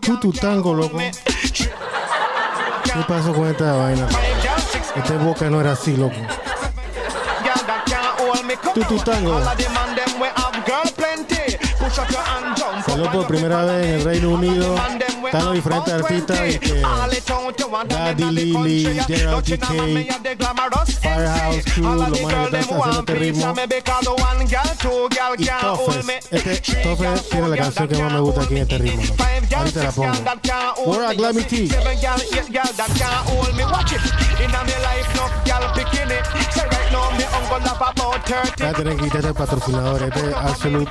Tu 0.00 0.16
Tu 0.18 0.32
Tango, 0.32 0.74
loco. 0.74 0.98
¿Qué 0.98 1.12
pasó 3.08 3.32
con 3.32 3.48
esta 3.48 3.72
vaina? 3.72 4.08
Este 4.96 5.16
boca 5.16 5.48
no 5.50 5.60
era 5.60 5.72
así, 5.72 5.96
loco. 5.96 6.14
Tu 8.74 8.84
Tu 8.84 8.98
Tango. 8.98 9.40
por 13.14 13.26
primera 13.28 13.64
vez 13.64 13.86
en 13.86 13.94
el 13.94 14.04
Reino 14.04 14.30
Unido. 14.30 14.74
Están 15.26 15.44
los 15.46 15.54
diferentes 15.54 15.94
artistas. 15.94 16.38
Este, 16.40 16.82
Daddy 17.88 18.24
Lily, 18.30 19.00
Gerald 19.06 19.44
TK, 19.44 19.66
Firehouse 21.00 21.64
Crew, 21.74 21.84
los 21.94 22.20
manes 22.22 22.22
que 22.48 22.64
están 22.64 22.80
haciendo 22.80 23.00
este 23.00 23.14
ritmo. 23.14 23.54
Y 25.38 25.44
Toffes. 25.60 26.06
Este, 26.30 26.82
Toffes 26.82 27.28
tiene 27.28 27.48
la 27.48 27.56
canción 27.56 27.88
que 27.88 28.02
más 28.02 28.12
me 28.12 28.20
gusta 28.20 28.42
aquí 28.42 28.54
en 28.54 28.62
este 28.62 28.78
ritmo. 28.78 29.02
¿no? 29.02 29.24
Ahorita 29.58 29.82
la 29.84 29.92
pongo. 29.92 30.12
Where 30.86 31.12
I 31.12 31.16
Glammy 31.16 31.42
T. 31.44 31.68
Ya 38.56 38.72
tienen 38.72 38.96
que 38.98 39.04
quitar 39.04 39.24
el 39.26 39.34
patrocinador. 39.34 40.02
Este 40.02 40.20
es 40.30 40.34
Absolute. 40.34 40.90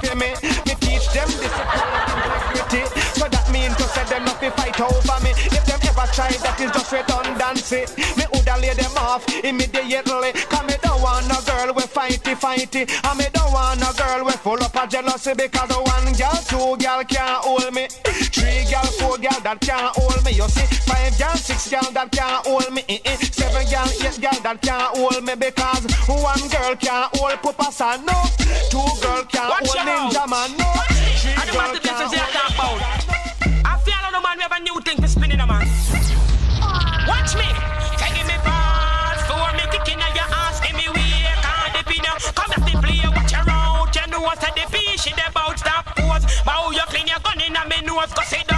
to 3.75 3.83
say 3.89 4.03
them 4.05 4.25
not 4.25 4.39
be 4.39 4.49
fight 4.49 4.79
over 4.79 5.17
me. 5.23 5.31
If 5.31 5.65
them 5.65 5.79
ever 5.83 6.07
try, 6.13 6.31
that 6.31 6.59
is 6.59 6.71
just 6.71 6.91
redundancy. 6.91 7.85
Me 8.17 8.25
woulda 8.31 8.55
lay 8.59 8.73
them 8.73 8.95
off 8.97 9.23
immediately. 9.43 10.31
Cause 10.49 10.65
me 10.67 10.75
don't 10.81 11.01
want 11.01 11.27
a 11.31 11.39
girl 11.45 11.73
with 11.73 11.91
fighty 11.93 12.35
fighty. 12.35 12.83
And 13.05 13.17
me 13.17 13.25
don't 13.33 13.51
want 13.51 13.81
a 13.81 13.91
girl 13.95 14.25
with 14.25 14.39
full 14.41 14.61
up 14.61 14.75
of 14.75 14.89
jealousy. 14.89 15.33
Because 15.33 15.71
one 15.71 16.13
girl, 16.13 16.39
two 16.49 16.77
girl 16.77 17.03
can't 17.03 17.43
hold 17.43 17.73
me. 17.73 17.87
Three 18.33 18.65
girl, 18.69 18.87
four 18.99 19.17
girl 19.17 19.39
that 19.43 19.59
can't 19.61 19.95
hold 19.95 20.23
me. 20.25 20.31
You 20.31 20.47
see, 20.49 20.67
five 20.85 21.17
girl, 21.17 21.35
six 21.35 21.69
girl 21.69 21.89
that 21.93 22.11
can't 22.11 22.45
hold 22.45 22.71
me. 22.73 22.83
Eh, 22.89 22.99
eh. 23.05 23.17
Seven 23.17 23.65
girl, 23.69 23.87
eight 24.03 24.17
girl 24.21 24.39
that 24.43 24.61
can't 24.61 24.97
hold 24.97 25.23
me. 25.23 25.35
Because 25.35 25.83
one 26.07 26.45
girl 26.49 26.75
can't 26.75 27.09
hold 27.17 27.41
Papa 27.41 27.71
San, 27.71 28.05
no. 28.05 28.17
Two 28.69 28.83
girl 29.01 29.23
can't 29.25 29.49
Watch 29.49 29.69
hold 29.69 29.87
Ninja 29.87 30.27
Man, 30.29 30.57
no. 30.57 30.92
Man. 35.53 35.67
Watch 37.07 37.35
me. 37.35 37.49
Take 37.97 38.25
me 38.25 38.37
balls 38.45 39.21
for 39.27 39.47
me 39.57 39.63
kicking 39.71 39.99
your 39.99 40.29
ass. 40.41 40.61
Me 40.61 40.85
in. 40.87 41.39
Come 42.37 42.53
the 42.65 42.77
play, 42.81 43.01
watch. 43.15 43.33
You 43.33 43.43
know 44.11 44.29
the 44.55 44.65
she 44.97 45.11
stop 45.57 45.85
pose. 45.95 46.25
Bow 46.45 46.71
your 46.71 46.87
clean 46.91 47.07
your 47.07 47.19
gun 47.19 47.41
in 47.41 47.55
a 47.55 47.63
me 47.67 47.81
go 48.13 48.23
sit 48.23 48.52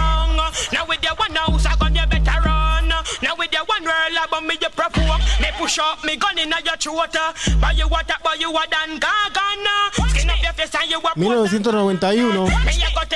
push 5.58 5.78
up 5.78 6.04
me 6.04 6.16
gun 6.16 6.38
in 6.38 6.50
your 6.64 6.76
throat. 6.76 7.16
Buy 7.60 7.72
you 7.72 7.88
what 7.88 8.10
up, 8.10 8.22
buy 8.22 8.34
you 8.38 8.50
what 8.52 8.70
done 8.70 8.98
gagan. 9.00 10.08
Skin 10.10 10.30
up 10.30 10.42
your 10.42 10.52
face 10.52 10.74
and 10.74 10.90
you 10.90 10.98
up. 10.98 11.16
1991. 11.16 12.50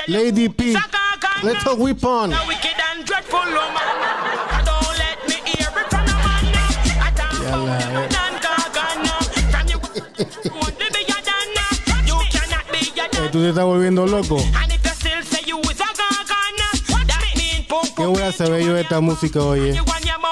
Lady 0.07 0.49
P. 0.49 0.75
Let's 1.43 1.63
talk 1.63 1.77
weapon. 1.79 2.29
Now 2.29 2.47
wicked 2.47 2.75
and 2.91 3.05
dreadful, 3.05 3.39
oh 3.39 3.71
man. 3.73 4.65
Don't 4.65 4.97
let 4.97 5.17
me 5.27 5.35
hear 5.49 5.67
it 5.67 5.89
from 5.89 6.05
the 6.05 6.13
man. 6.13 6.45
I 7.01 7.11
don't 7.15 7.41
Yalla, 7.43 7.77
eh. 7.77 8.07
done 8.09 8.37
gagan. 8.45 9.07
From 9.51 9.65
you, 9.69 9.79
want 10.53 10.77
to 10.79 10.85
be 10.93 11.01
a 11.01 11.17
done. 11.25 11.57
You 12.05 12.17
cannot 12.29 12.65
be 12.71 12.79
a 12.99 13.03
Eh, 13.03 13.09
done. 13.11 13.31
tú 13.31 13.39
te 13.41 13.49
estás 13.49 13.65
volviendo 13.65 14.05
loco. 14.05 14.37
And 14.37 14.71
if 14.71 14.83
you 14.85 14.91
still 14.91 15.23
say 15.23 15.41
you 15.47 15.59
is 15.61 15.79
a 15.79 15.85
gagan, 15.85 16.55
that 17.07 17.23
mean 17.35 17.65
boom, 17.67 17.85
Qué 17.95 18.05
buena 18.05 18.31
se 18.31 18.49
ve 18.49 18.63
yo 18.65 18.77
esta 18.77 18.99
música, 18.99 19.39
oye. 19.41 19.73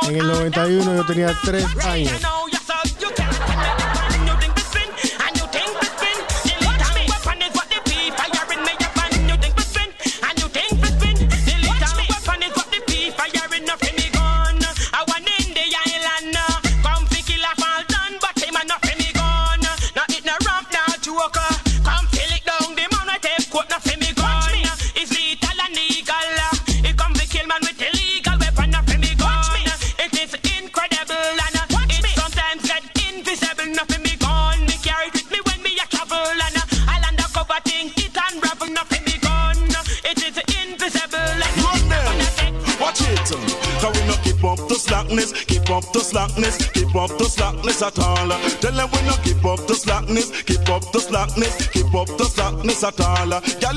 En 0.09 0.15
el 0.15 0.27
91 0.27 0.95
yo 0.95 1.05
tenía 1.05 1.37
3 1.43 1.65
años. 1.85 2.19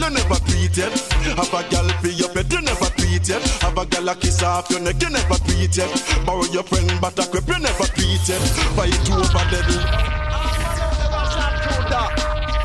You 0.03 0.11
never 0.11 0.35
tweet 0.43 0.77
yet. 0.77 0.99
Have 1.39 1.55
a 1.55 1.63
girl 1.71 1.89
for 2.01 2.09
your 2.09 2.29
bed, 2.35 2.53
you 2.53 2.61
never 2.61 2.91
tweet 2.99 3.29
yet. 3.29 3.43
Have 3.63 3.79
a 3.79 3.87
girl 3.87 4.09
a 4.09 4.15
kiss 4.17 4.43
off 4.43 4.69
your 4.71 4.81
neck, 4.81 5.01
you 5.01 5.11
never 5.11 5.39
tweet 5.47 5.77
yet. 5.77 5.91
Borrow 6.27 6.45
your 6.51 6.65
friend, 6.65 6.91
but 7.01 7.19
a 7.19 7.27
crib, 7.31 7.49
you 7.49 7.59
never 7.59 7.87
tweet 7.95 8.29
yet. 8.29 8.43
Fight 8.75 9.11
over 9.11 9.45
the 9.51 10.13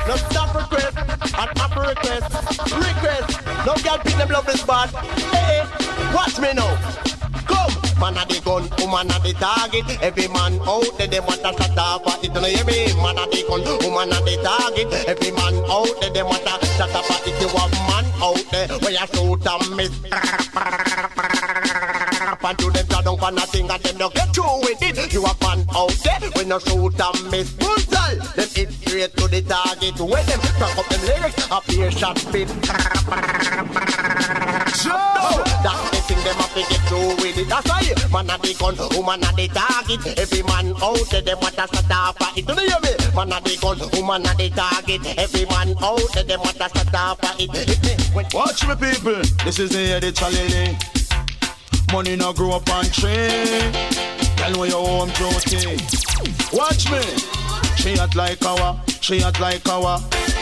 No 0.07 0.15
stop 0.15 0.55
request 0.55 0.97
and 0.97 1.59
up 1.59 1.75
request. 1.75 2.31
Request. 2.73 3.45
No 3.65 3.75
girl 3.83 3.99
pick 3.99 4.15
them 4.15 4.29
love 4.29 4.45
this 4.45 4.63
bad. 4.63 4.89
Hey, 5.35 5.61
watch 6.15 6.39
me 6.39 6.53
now. 6.53 6.73
Come, 7.45 7.75
man 7.99 8.17
a 8.17 8.25
the 8.25 8.41
gun, 8.43 8.69
woman 8.79 9.11
a 9.11 9.19
the 9.19 9.33
target. 9.33 10.01
Every 10.01 10.27
man 10.29 10.59
out 10.65 10.97
there 10.97 11.07
they 11.07 11.19
want 11.19 11.41
shut 11.41 11.77
up 11.77 12.07
at 12.07 12.23
it. 12.23 12.33
Know 12.33 12.41
hear 12.41 12.63
me? 12.65 12.93
Man 13.03 13.19
a 13.19 13.27
the 13.27 13.43
gun, 13.47 13.61
woman 13.83 14.15
a 14.15 14.19
the 14.23 14.41
target. 14.41 14.56
You 18.99 19.07
shoot 19.13 19.47
and 19.47 19.75
miss. 19.75 19.91
And 22.43 22.57
do 22.57 22.71
them 22.71 22.85
shut 22.89 23.05
down 23.05 23.17
for 23.17 23.31
nothing 23.31 23.69
and 23.69 23.83
them 23.83 23.97
no 23.97 24.09
get 24.09 24.33
through 24.33 24.59
with 24.61 24.81
it. 24.81 25.13
You 25.13 25.25
have 25.25 25.41
man 25.41 25.65
out 25.75 25.91
there 26.03 26.29
when 26.35 26.47
you 26.47 26.59
shoot 26.59 26.99
and 26.99 27.31
miss. 27.31 27.51
Brutal, 27.51 28.15
them 28.35 28.49
hit 28.55 28.71
straight 28.71 29.15
to 29.17 29.27
the 29.27 29.41
target. 29.41 29.99
When 29.99 30.25
them 30.25 30.39
crack 30.39 30.77
up 30.77 30.87
them 30.87 31.01
lyrics, 31.05 31.47
a 31.51 31.61
peer 31.61 31.91
shot 31.91 32.17
spit. 32.17 33.86
That's 37.47 37.69
why 37.69 37.81
man 38.11 38.29
a 38.29 38.37
the 38.37 38.53
gun, 38.59 38.75
woman 38.95 39.23
a 39.23 39.31
the 39.35 39.47
target. 39.47 40.19
Every 40.19 40.43
man 40.43 40.75
out 40.81 41.09
there 41.09 41.21
them 41.21 41.39
want 41.39 41.55
to 41.55 41.67
start 41.67 41.91
off 41.91 42.21
at 42.21 42.37
it. 42.37 42.45
Do 42.45 42.53
you 42.53 42.67
hear 42.67 42.79
me? 42.83 42.91
Man 43.15 43.31
a 43.31 43.39
the 43.41 43.57
gun, 43.61 43.79
woman 43.93 44.25
a 44.27 44.35
the 44.35 44.49
target. 44.49 45.17
Every 45.17 45.45
man 45.45 45.75
out 45.81 46.13
there 46.13 46.23
them 46.23 46.39
want 46.41 46.57
to 46.57 46.69
start 46.69 46.93
off 46.93 47.23
at 47.23 47.39
it. 47.39 48.33
Watch 48.33 48.67
me 48.67 48.75
people, 48.75 49.21
this 49.45 49.59
is 49.59 49.71
the 49.71 49.93
edit 49.93 50.15
challenge. 50.15 50.75
Money 51.93 52.15
no 52.17 52.33
grow 52.33 52.51
up 52.51 52.69
on 52.69 52.83
tree. 52.85 53.71
Tell 54.35 54.51
me 54.59 54.69
your 54.69 54.85
home 54.85 55.09
duty. 55.15 55.79
Watch 56.51 56.91
me. 56.91 57.66
She 57.87 57.97
act 57.97 58.17
like 58.17 58.45
our, 58.45 58.77
she 58.99 59.23
act 59.23 59.39
like 59.39 59.65
our. 59.69 59.97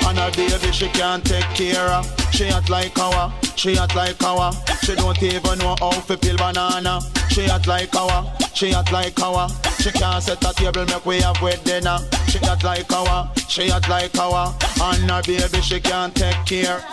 And 0.07 0.17
her 0.17 0.31
baby 0.31 0.71
she 0.71 0.87
can't 0.89 1.23
take 1.23 1.45
care 1.53 1.89
of. 1.91 2.03
She 2.33 2.45
act 2.45 2.71
like 2.71 2.97
our, 2.97 3.31
she 3.55 3.77
act 3.77 3.95
like 3.95 4.23
our. 4.23 4.51
She 4.81 4.95
don't 4.95 5.21
even 5.21 5.59
know 5.59 5.75
how 5.79 5.91
to 5.91 6.17
peel 6.17 6.37
banana. 6.37 7.01
She 7.29 7.45
act 7.45 7.67
like 7.67 7.95
our, 7.95 8.33
she 8.55 8.73
act 8.73 8.91
like 8.91 9.21
our. 9.21 9.47
She 9.79 9.91
can't 9.91 10.23
set 10.23 10.43
a 10.43 10.53
table 10.55 10.87
make 10.87 11.05
we 11.05 11.21
have 11.21 11.39
with 11.39 11.63
dinner. 11.63 11.99
She 12.29 12.39
act 12.39 12.63
like 12.63 12.91
our, 12.91 13.31
she 13.47 13.69
act 13.69 13.89
like 13.89 14.17
our. 14.17 14.51
And 14.81 15.11
her 15.11 15.21
baby 15.21 15.61
she 15.61 15.79
can't 15.79 16.15
take 16.15 16.43
care. 16.47 16.83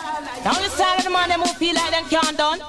Now 0.45 0.53
the 0.53 0.69
side 0.69 1.03
the 1.03 1.09
man, 1.09 1.29
them 1.29 1.39
who 1.41 1.51
feel 1.55 1.73
like 1.73 1.89
them 1.89 2.05
can't 2.05 2.37
done. 2.37 2.59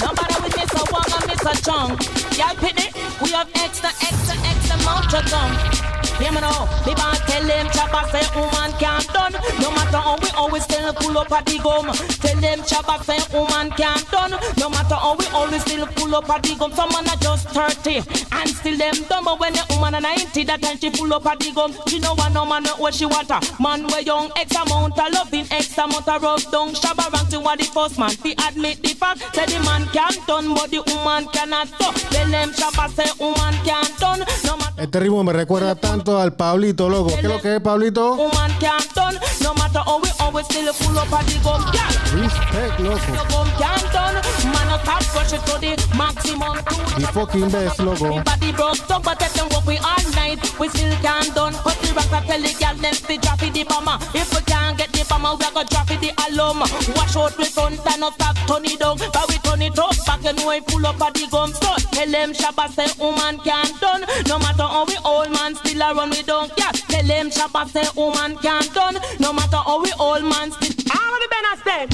Nobody 0.00 0.34
with 0.40 0.54
Mr. 0.56 0.90
Wong 0.90 1.04
and 1.12 1.30
Mr. 1.30 1.52
Chung. 1.62 1.90
Y'all 2.38 2.56
pity? 2.56 2.88
We 3.22 3.30
have 3.32 3.50
extra, 3.56 3.90
extra, 3.90 4.36
extra 4.40 4.80
amount 4.80 5.12
of 5.12 5.30
tongue. 5.30 5.95
Hear 6.18 6.32
me 6.32 6.40
now, 6.40 6.64
the 6.84 6.94
band 6.96 7.18
tell 7.28 7.44
them 7.44 7.66
Shabba 7.68 8.08
say 8.10 8.24
woman 8.34 8.72
can't 8.80 9.06
done. 9.12 9.32
No 9.60 9.70
matter 9.70 9.98
how 9.98 10.16
we 10.22 10.30
always 10.30 10.64
still 10.64 10.92
pull 10.94 11.18
up 11.18 11.30
at 11.30 11.44
the 11.44 11.58
gum. 11.58 11.92
Tell 11.92 12.40
them 12.40 12.60
Shabba 12.60 13.04
say 13.04 13.20
woman 13.36 13.70
can't 13.76 14.10
done. 14.10 14.32
No 14.56 14.70
matter 14.70 14.94
how 14.96 15.14
we 15.16 15.26
always 15.36 15.60
still 15.62 15.86
pull 15.88 16.14
up 16.14 16.28
at 16.30 16.42
the 16.42 16.54
gum. 16.56 16.72
Some 16.72 16.88
man 16.90 17.06
are 17.08 17.16
just 17.20 17.48
30 17.50 17.96
and 18.32 18.48
still 18.48 18.78
them 18.78 18.94
dumb. 19.08 19.24
But 19.26 19.40
when 19.40 19.52
the 19.52 19.64
woman 19.70 19.94
a 19.94 20.00
90, 20.00 20.44
that 20.44 20.62
time 20.62 20.78
she 20.78 20.88
pull 20.90 21.12
up 21.12 21.26
at 21.26 21.38
the 21.38 21.52
gum. 21.52 21.74
She 21.86 21.98
know 21.98 22.14
what 22.14 22.32
no 22.32 22.46
man 22.46 22.62
know 22.62 22.76
what 22.76 22.94
she 22.94 23.04
want. 23.04 23.28
Man 23.60 23.86
we 23.86 24.00
young, 24.00 24.30
X 24.36 24.56
amount 24.56 24.98
of 24.98 25.12
loving, 25.12 25.46
X 25.50 25.76
amount 25.76 26.08
of 26.08 26.22
rub 26.22 26.40
down. 26.50 26.72
Shabba 26.72 27.12
rank 27.12 27.28
to 27.28 27.40
what 27.40 27.58
the 27.58 27.66
first 27.66 27.98
man. 27.98 28.10
Fi 28.10 28.32
admit 28.48 28.82
the 28.82 28.88
fact, 28.96 29.20
say 29.36 29.44
the 29.44 29.60
man 29.64 29.84
can't 29.92 30.16
done, 30.26 30.54
but 30.54 30.70
the 30.70 30.80
woman 30.80 31.28
cannot. 31.28 31.68
So 31.76 31.92
tell 32.08 32.28
them 32.30 32.50
Shabba 32.56 32.88
say 32.96 33.10
woman 33.20 33.52
can't 33.68 33.92
done. 33.98 34.20
No 34.44 34.56
matter 34.56 34.72
Este 34.78 35.00
ritmo 35.00 35.24
me 35.24 35.32
recuerda 35.32 35.74
tanto 35.74 36.05
al 36.14 36.32
Pablito, 36.32 36.88
loco. 36.88 37.08
¿Qué 37.08 37.20
es 37.20 37.24
lo 37.24 37.40
que 37.40 37.56
es, 37.56 37.60
Pablito? 37.60 38.14
woman 38.14 38.50
can't 38.60 38.94
done. 38.94 39.18
No 39.42 39.54
matter 39.54 39.80
how 39.84 40.00
we 40.00 40.08
always 40.20 40.46
still 40.46 40.72
pull 40.74 40.98
up 40.98 41.12
at 41.12 41.26
the 41.26 41.38
gum. 41.42 41.62
Girl, 41.72 42.22
Respect, 42.22 42.80
loco. 42.80 44.45
The 44.76 44.84
gum 44.84 44.84
can't 44.84 44.84
done. 44.84 44.84
Man 44.84 44.84
a 44.84 44.84
top 44.84 45.02
push 45.12 45.32
it 45.32 45.42
to 45.46 45.58
the 45.60 45.96
maximum. 45.96 46.56
The 47.00 47.08
fucking 47.12 47.50
best, 47.50 47.78
loco. 47.80 48.06
Everybody 48.06 48.52
broke 48.52 48.86
down, 48.88 49.02
but 49.02 49.22
if 49.22 49.32
them 49.34 49.48
work 49.50 49.66
we 49.66 49.78
all 49.78 50.10
night, 50.14 50.40
we 50.58 50.68
still 50.68 50.96
can't 50.98 51.34
done. 51.34 51.54
But 51.64 51.76
the 51.80 51.92
rock 51.94 52.24
tell 52.26 52.40
the 52.40 52.52
girl 52.58 52.74
them 52.74 52.94
fi 52.94 53.16
drop 53.16 53.42
it 53.42 53.52
the 53.54 53.64
bomber. 53.64 53.98
If 54.14 54.32
we 54.34 54.40
can't 54.42 54.76
get 54.78 54.92
the 54.92 55.04
bomber, 55.08 55.34
we 55.36 55.46
go 55.54 55.62
drop 55.64 55.90
it 55.90 56.00
the 56.00 56.12
alum. 56.28 56.60
Wash 56.96 57.16
out 57.16 57.36
we 57.38 57.44
front 57.44 57.80
and 57.86 58.00
not 58.00 58.14
stop 58.14 58.36
turn 58.46 58.64
it 58.64 58.78
down. 58.78 58.98
But 58.98 59.28
we 59.28 59.38
turn 59.38 59.62
it 59.62 59.78
up 59.78 59.96
back 60.06 60.24
and 60.24 60.40
we 60.46 60.60
pull 60.60 60.86
up 60.86 61.00
at 61.00 61.14
the 61.14 61.26
gum. 61.30 61.52
So 61.52 61.74
tell 61.92 62.10
them 62.10 62.32
Shabba 62.32 62.68
say 62.70 62.88
woman 63.00 63.38
can't 63.40 63.80
done. 63.80 64.04
No 64.28 64.38
matter 64.38 64.64
how 64.64 64.84
we 64.86 64.96
old 65.04 65.30
man 65.30 65.54
still 65.54 65.82
a 65.82 65.94
run 65.94 66.10
we 66.10 66.22
don't 66.22 66.52
yeah. 66.56 66.72
Tell 66.72 67.06
them 67.06 67.30
Shabba 67.30 67.68
say 67.68 67.86
woman 67.96 68.36
can't 68.38 68.72
done. 68.74 68.98
No 69.20 69.32
matter 69.32 69.56
how 69.56 69.82
we 69.82 69.92
old 69.98 70.24
man 70.24 70.52
still. 70.52 70.74
I'm 70.92 71.20
the 71.20 71.28
Benas 71.32 71.60
then. 71.64 71.88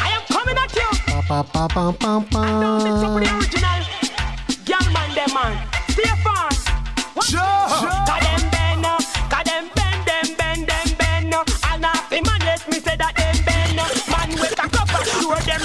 I 0.00 0.08
am 0.10 0.22
coming 0.28 0.58
at 0.58 0.74
you. 0.74 0.93
Pam, 1.26 1.46
Don't 1.50 2.84
mix 2.84 3.02
up 3.02 3.14
with 3.14 3.24
the 3.24 3.36
original. 3.36 3.70
them 5.14 5.30
man. 5.34 5.68
Stay 5.88 6.12
fast. 6.22 6.68
What? 7.14 7.26
Cause 7.26 8.20
them 8.24 8.50
bend, 8.50 8.84
uh, 8.84 8.98
cause 9.30 9.44
them 9.44 9.70
bend, 9.74 10.06
them 10.06 10.36
bend, 10.36 10.66
them 10.68 10.88
bend. 10.98 11.34
uh, 11.34 11.44
And 11.72 11.84
half 11.84 12.10
man 12.10 12.40
let 12.40 12.68
me 12.68 12.78
say 12.78 12.96
that 12.96 13.14
them 13.16 13.36
bend. 13.46 13.80
uh, 13.80 13.88
Man 14.10 14.30
with 14.38 14.52
a 14.52 14.68
cup 14.68 14.94
of 14.94 15.06
sure 15.08 15.40
them 15.48 15.60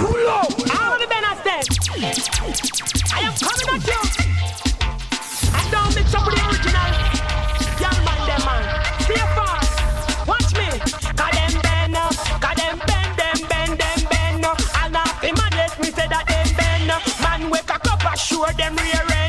Pull 0.00 0.28
up. 0.28 0.68
How 0.68 0.98
the 0.98 1.06
bend 1.06 1.26
step? 1.40 1.64
I 3.14 3.20
am 3.20 3.34
coming 3.38 3.68
at 3.74 3.86
you. 3.86 4.00
I 5.54 5.70
don't 5.70 5.94
mix 5.94 6.14
up 6.14 6.39
sure 18.40 18.52
them 18.54 18.74
rear 18.76 19.19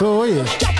that. 0.00 0.46
¿Qué 0.58 0.79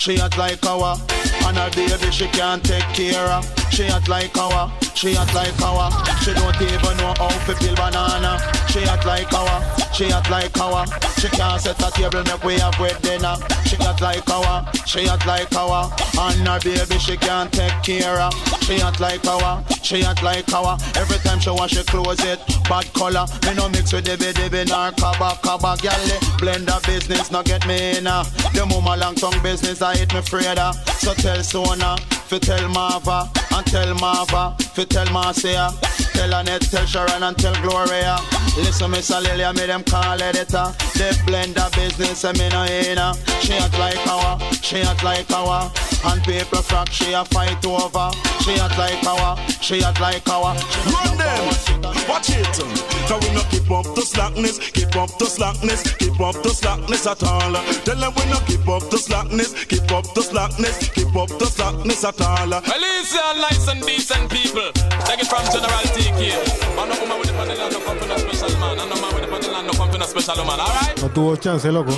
she 0.00 0.18
act 0.18 0.38
like 0.38 0.64
our. 0.66 0.96
And 1.46 1.56
her 1.56 1.70
baby 1.70 2.10
she 2.10 2.26
can't 2.28 2.64
take 2.64 2.84
care 2.94 3.28
of. 3.28 3.44
She 3.70 3.84
act 3.84 4.08
like 4.08 4.36
our, 4.36 4.72
she 4.94 5.16
act 5.16 5.34
like 5.34 5.60
our. 5.62 5.90
She 6.22 6.32
don't 6.32 6.56
even 6.60 6.96
know 6.96 7.14
how 7.18 7.28
to 7.28 7.54
peel 7.54 7.74
banana. 7.74 8.40
She 8.68 8.80
act 8.84 9.04
like 9.04 9.32
our, 9.32 9.60
she 9.92 10.06
act 10.10 10.30
like 10.30 10.58
our. 10.58 10.86
She 11.20 11.28
can't 11.28 11.60
set 11.60 11.80
a 11.82 11.90
table 11.92 12.24
make 12.24 12.42
we 12.42 12.58
have 12.58 12.78
with 12.80 13.00
dinner. 13.02 13.36
She 13.66 13.76
act 13.76 14.00
like 14.00 14.28
our, 14.30 14.66
she 14.86 15.06
act 15.06 15.26
like 15.26 15.54
our. 15.54 15.92
And 16.18 16.48
her 16.48 16.58
baby 16.60 16.98
she 16.98 17.16
can't 17.16 17.52
take 17.52 17.82
care 17.82 18.20
of. 18.20 18.32
She 18.64 18.80
act 18.80 19.00
like 19.00 19.26
our, 19.26 19.62
she 19.82 20.02
act 20.02 20.22
like 20.22 20.52
our. 20.52 20.78
Every 20.96 21.18
time 21.18 21.40
she 21.40 21.50
wash 21.50 21.72
she 21.72 21.84
close 21.84 22.24
it, 22.24 22.40
bad 22.68 22.92
color. 22.94 23.26
Me 23.44 23.54
no 23.54 23.68
mix 23.68 23.92
with 23.92 24.04
the 24.06 24.16
baby 24.16 24.68
nor 24.70 24.92
kaba 24.92 25.38
kaba 25.42 25.76
gyal. 25.76 26.38
Blend 26.38 26.66
the 26.66 26.80
business, 26.86 27.30
no 27.30 27.42
get 27.42 27.66
me 27.66 27.98
uh. 28.06 28.24
The 28.52 28.66
mama 28.66 28.96
long 28.96 29.14
tongue 29.14 29.40
business, 29.42 29.82
I 29.82 29.96
hit 29.96 30.12
me 30.12 30.20
Freda. 30.20 30.74
So 31.00 31.14
tell 31.14 31.42
Sona, 31.42 31.96
fi 32.28 32.38
tell 32.38 32.68
Marva, 32.68 33.30
and 33.52 33.66
tell 33.66 33.94
Marva, 33.94 34.54
fi 34.58 34.84
tell 34.84 35.10
Marcia. 35.12 35.70
Tell 36.12 36.34
Annette, 36.34 36.62
tell 36.70 36.84
Sharon, 36.84 37.22
and 37.22 37.38
tell 37.38 37.54
Gloria. 37.62 38.18
Listen, 38.56 38.90
Miss 38.90 39.10
Lilia, 39.10 39.52
me 39.54 39.66
them 39.66 39.82
call 39.84 40.20
editor. 40.20 40.72
They 40.94 41.12
blend 41.24 41.54
the 41.54 41.70
business, 41.74 42.24
and 42.24 42.38
me 42.38 42.48
no 42.50 42.64
in. 42.64 42.98
She 43.40 43.54
act 43.54 43.78
like 43.78 44.06
our, 44.06 44.38
she 44.52 44.82
act 44.82 45.02
like 45.02 45.30
our. 45.30 45.70
And 46.02 46.22
people 46.24 46.64
frack, 46.64 46.90
she 46.90 47.12
a 47.12 47.24
fight 47.24 47.64
over. 47.66 48.10
She 48.40 48.54
act 48.56 48.78
like 48.78 49.04
our, 49.04 49.36
she 49.60 49.82
act 49.84 50.00
like 50.00 50.26
our. 50.28 50.54
Run 50.88 51.16
them, 51.18 51.46
watch 52.08 52.30
it. 52.30 52.46
Cause 53.10 53.20
we 53.20 53.34
no 53.34 53.42
keep 53.50 53.70
up 53.70 53.84
the 53.94 54.02
slackness, 54.02 54.58
keep 54.70 54.96
up 54.96 55.10
the 55.18 55.26
slackness, 55.26 55.82
keep 55.98 56.18
up 56.20 56.36
the 56.42 56.50
slackness 56.50 57.06
at 57.06 57.22
all. 57.22 57.52
Tell 57.84 57.96
them 57.96 58.12
we 58.16 58.24
no 58.30 58.38
keep 58.46 58.66
up 58.68 58.88
the 58.88 58.96
slackness, 58.96 59.52
keep 59.66 59.90
up 59.92 60.06
the 60.14 60.22
slackness, 60.22 60.88
keep 60.90 61.14
up 61.16 61.28
the 61.38 61.44
slackness 61.46 62.04
at 62.04 62.20
all. 62.20 62.48
Well, 62.48 62.62
it's 62.64 63.14
uh, 63.16 63.34
nice 63.34 63.68
and 63.68 63.82
decent 63.84 64.30
people. 64.30 64.72
Take 65.04 65.20
it 65.20 65.26
from 65.26 65.44
General 65.52 65.84
TK. 65.92 66.76
Man, 66.76 66.88
no 66.88 67.00
woman 67.00 67.18
with 67.18 67.28
the 67.28 67.34
panel 67.34 67.60
and 67.60 67.72
no 67.74 67.80
come 67.84 67.98
for 67.98 68.06
no 68.06 68.16
special 68.16 68.58
man. 68.58 68.78
And 68.78 68.88
no 68.88 68.96
man 69.00 69.14
with 69.14 69.22
the 69.22 69.28
panel 69.28 69.56
and 69.56 69.66
no 69.66 69.72
come 69.74 69.90
for 69.90 69.98
no 69.98 70.06
special 70.06 70.36
woman. 70.36 70.60
Alright? 70.60 71.02
No 71.02 71.08
tuvo 71.08 71.36
chance, 71.36 71.64
loco. 71.66 71.92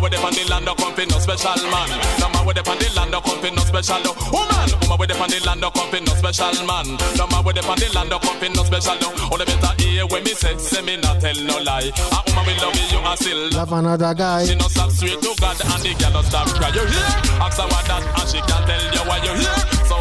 Now. 0.00 0.08
In 0.08 0.08
them 0.08 0.08
woman 0.08 0.08
with 0.08 0.12
the 0.12 0.18
panel 0.18 0.52
and 0.54 0.64
no 0.64 0.74
come 0.74 0.94
for 0.94 1.06
no 1.06 1.18
special 1.18 1.70
man. 1.70 1.88
No 2.20 2.28
man 2.32 2.46
with 2.46 2.56
the 2.56 2.62
panel 2.62 2.98
and 3.00 3.10
no 3.10 3.20
come 3.20 3.40
for 3.40 3.50
no 3.52 3.62
special 3.62 4.00
no 4.00 4.12
woman. 4.32 4.68
Woman 4.80 4.98
with 4.98 5.08
the 5.10 5.16
panel 5.16 5.48
and 5.48 5.60
no 5.60 5.70
come 5.70 5.90
for 5.90 6.00
no 6.00 6.12
special 6.16 6.66
man. 6.66 6.86
No 7.16 7.26
man 7.28 7.44
with 7.44 7.56
the 7.56 7.62
panel 7.62 7.98
and 7.98 8.10
no 8.10 8.18
come 8.18 8.38
for 8.40 8.48
no 8.48 8.62
special 8.64 8.96
no. 9.00 9.08
All 9.28 9.38
the 9.38 9.44
better 9.44 9.72
hear 9.82 10.06
when 10.06 10.24
me 10.24 10.32
say, 10.32 10.56
say 10.56 10.82
me 10.82 10.96
not 10.96 11.20
tell 11.20 11.36
no 11.44 11.58
lie. 11.60 11.92
A 11.92 12.18
woman 12.32 12.44
will 12.48 12.56
love 12.64 12.76
you 12.90 12.98
and 13.00 13.18
still 13.18 13.42
Love 13.52 13.72
another 13.72 14.14
guy. 14.14 14.44
she 14.44 14.54
no 14.56 14.68
stop 14.68 14.90
straight 14.90 15.20
to 15.20 15.32
God 15.40 15.56
and 15.60 15.82
the 15.84 15.92
girl 16.00 16.12
no 16.16 16.22
stop 16.22 16.48
cry. 16.56 16.68
You 16.72 16.84
hear? 16.84 17.08
Ask 17.44 17.60
her 17.60 17.68
what 17.68 17.84
that 17.88 18.02
and 18.04 18.28
she 18.28 18.40
can 18.40 18.62
tell 18.64 18.84
you 18.92 19.02
why 19.08 19.18
you 19.20 19.32
hear. 19.36 19.56
So 19.84 19.96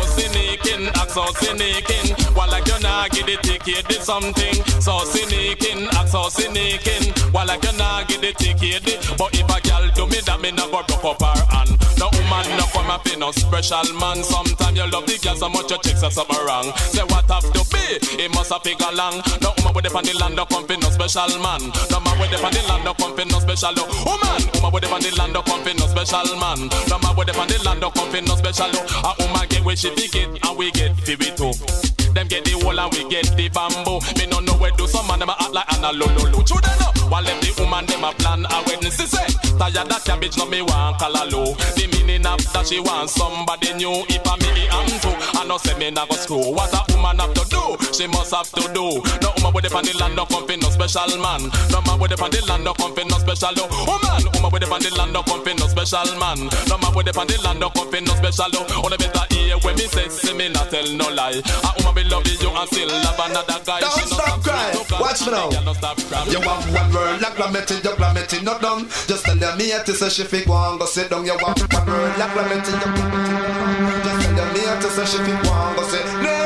cynical, 0.50 0.88
act 1.02 1.12
so 1.12 1.26
cynical. 1.34 2.34
While 2.34 2.50
like 2.50 2.68
you 2.68 2.80
not 2.80 3.12
get 3.12 3.26
the 3.26 3.38
ticket, 3.42 3.88
did 3.88 4.02
something. 4.02 4.54
So 4.82 5.00
cynical, 5.06 5.90
act 5.98 6.10
so 6.10 6.30
cynical. 6.30 7.32
While 7.32 7.48
like 7.48 7.64
you 7.64 7.78
not 7.78 8.08
get 8.08 8.22
the 8.22 8.34
ticket, 8.34 9.18
but 9.18 9.34
if 9.34 9.46
a 9.46 9.62
girl 9.68 9.90
do 9.94 10.08
me 10.08 10.20
that, 10.26 10.40
me 10.42 10.52
go 10.52 10.84
broke 10.84 11.06
up 11.06 11.22
her 11.22 11.46
hand. 11.56 11.89
No 12.12 12.20
woman 12.20 12.58
no 12.58 12.66
come 12.74 12.90
up 12.90 13.06
in 13.08 13.20
no 13.20 13.32
special 13.32 13.94
man. 14.00 14.24
Sometimes 14.24 14.78
you 14.78 14.88
love 14.90 15.06
the 15.06 15.18
girl 15.22 15.36
so 15.36 15.50
much 15.50 15.72
you 15.72 15.78
check 15.84 15.98
say 15.98 16.10
something 16.10 16.46
wrong. 16.46 16.72
Say 16.90 17.04
what 17.04 17.30
have 17.30 17.46
to 17.54 17.62
be, 17.70 18.24
it 18.24 18.34
must 18.34 18.52
have 18.52 18.64
figure 18.64 18.92
long. 18.94 19.22
No 19.42 19.54
woman 19.58 19.74
with 19.76 19.86
the 19.86 19.92
pan 19.92 20.06
the 20.06 20.14
land 20.18 20.36
no 20.36 20.46
come 20.46 20.66
no 20.68 20.90
special 20.90 21.30
man. 21.40 21.62
No 21.92 22.00
man 22.00 22.16
with 22.20 22.32
the 22.32 22.38
pan 22.38 22.54
the 22.54 22.62
land 22.68 22.84
no 22.86 22.94
come 22.94 23.16
no 23.16 23.40
special 23.40 23.74
no 23.76 23.84
woman. 24.06 24.42
Woman 24.58 24.72
with 24.74 24.84
the 24.84 24.90
pan 24.90 25.02
the 25.02 25.12
land 25.18 25.34
no 25.34 25.42
come 25.42 25.66
no 25.66 25.86
special 25.88 26.30
man. 26.40 26.60
No 26.90 26.98
man 27.00 27.14
with 27.16 27.28
the 27.28 27.34
pan 27.34 27.48
the 27.48 27.58
land 27.64 27.82
no 27.82 27.92
come 27.92 28.26
no 28.26 28.36
special 28.36 28.70
no. 28.74 28.82
A 29.06 29.12
woman 29.20 29.46
get 29.50 29.64
where 29.64 29.76
she 29.76 29.94
be 29.96 30.08
get 30.08 30.30
and 30.30 30.58
we 30.58 30.72
get 30.72 30.96
fi 30.98 31.16
we 31.16 31.30
too. 31.36 31.99
Them 32.14 32.28
get 32.28 32.46
the 32.46 32.54
whole 32.62 32.80
and 32.80 32.92
we 32.94 33.08
get 33.10 33.30
the 33.38 33.50
bamboo. 33.50 34.00
Me 34.18 34.26
no 34.28 34.40
know 34.40 34.58
where 34.58 34.72
do 34.72 34.88
some 34.88 35.08
man 35.08 35.20
them 35.20 35.30
a 35.30 35.36
act 35.40 35.54
like 35.54 35.68
Anna 35.74 35.92
Lolo. 35.94 36.44
True 36.44 36.62
they 36.62 36.76
know. 36.80 36.92
While 37.10 37.24
them 37.24 37.40
the 37.42 37.54
woman 37.60 37.86
them 37.86 38.04
a 38.04 38.12
plan 38.14 38.46
a 38.46 38.58
wedding. 38.68 38.92
See 38.92 39.06
say 39.08 39.26
tired 39.58 39.90
that 39.90 40.04
cabbage 40.06 40.38
no 40.38 40.46
me 40.46 40.62
want 40.62 41.00
call 41.00 41.16
her 41.16 41.26
low. 41.26 41.56
The 41.76 41.88
meaning 41.94 42.26
of 42.26 42.42
that 42.54 42.68
she 42.68 42.80
want 42.80 43.10
somebody 43.10 43.74
new. 43.74 44.06
If 44.10 44.26
I 44.26 44.36
me 44.38 44.68
am 44.70 44.88
too, 45.02 45.14
I 45.40 45.46
know 45.46 45.58
say 45.58 45.78
me 45.78 45.92
nah 45.92 46.06
go 46.06 46.16
screw. 46.16 46.54
What 46.54 46.74
a 46.74 46.82
woman 46.94 47.20
have 47.20 47.34
to 47.34 47.44
do, 47.50 47.64
she 47.94 48.08
must 48.08 48.34
have 48.34 48.50
to 48.54 48.64
do. 48.74 49.02
No 49.22 49.30
woman 49.38 49.54
with 49.54 49.66
the 49.66 49.70
pan 49.70 49.86
the 49.86 49.94
land 49.98 50.16
no 50.16 50.26
come 50.26 50.46
no 50.48 50.70
special 50.70 51.18
man. 51.18 51.50
No 51.70 51.82
man 51.82 52.00
with 52.00 52.12
the 52.12 52.18
pan 52.18 52.32
the 52.32 52.42
land 52.46 52.64
no 52.64 52.74
come 52.74 52.94
no 52.94 53.18
special 53.18 53.54
no 53.58 53.66
woman. 53.86 54.22
Woman 54.34 54.50
with 54.54 54.62
the 54.62 54.68
pan 54.70 54.82
the 54.82 54.90
land 54.98 55.14
no 55.14 55.22
come 55.24 55.46
no 55.46 55.66
special 55.68 56.10
man. 56.20 56.40
No 56.70 56.78
man 56.78 56.94
with 56.94 57.06
the 57.06 57.14
pan 57.14 57.28
the 57.28 57.38
land 57.42 57.60
no 57.60 57.70
come 57.70 57.90
no 58.06 58.14
special 58.18 58.52
oh. 58.54 58.66
no. 58.70 58.86
Only 58.86 58.98
better 58.98 59.26
hear 59.34 59.58
when 59.66 59.76
me 59.76 59.86
say, 59.90 60.08
say 60.10 60.34
me 60.34 60.50
not 60.50 60.70
tell 60.70 60.86
no 60.94 61.10
lie. 61.10 61.42
A 61.42 61.70
woman 61.82 61.99
be 62.04 62.10
love 62.10 62.28
you 62.28 62.50
and 62.50 62.70
still 62.70 62.88
love 62.88 63.20
another 63.20 63.60
guy. 63.66 63.80
Don't 63.80 64.00
She 64.00 64.08
stop 64.08 64.44
crying. 64.44 64.78
Watch 65.00 65.22
me 65.26 65.32
now. 65.32 65.50
the 65.50 65.56
girl 65.56 65.66
no 65.66 65.74
stop 65.74 65.98
crying. 65.98 66.32
You 66.32 66.40
have 66.42 66.74
one 66.74 66.94
word 66.94 67.22
like 67.22 67.38
lamenting, 67.40 67.82
you 67.84 67.94
lamenting, 67.96 68.44
not 68.44 68.62
done. 68.62 68.88
Just 69.08 69.26
tell 69.26 69.38
your 69.38 69.56
mate 69.56 69.86
to 69.86 69.94
say 69.94 70.10
she 70.10 70.24
go 70.46 70.56
and 70.56 70.80
go 70.80 70.86
sit 70.86 71.10
down. 71.10 71.26
You 71.26 71.32
have 71.38 71.42
one 71.42 71.88
word 71.88 72.18
like 72.18 72.36
lamenting, 72.36 72.80
you 72.80 72.90
lamenting. 72.96 74.04
Just 74.04 74.22
tell 74.24 74.36
your 74.36 74.48
mate 74.54 74.82
to 74.82 74.90
say 74.90 75.06
she 75.06 75.18
go 75.18 75.52
and 75.52 75.76
go 75.76 75.84
sit 75.88 76.06
down 76.06 76.39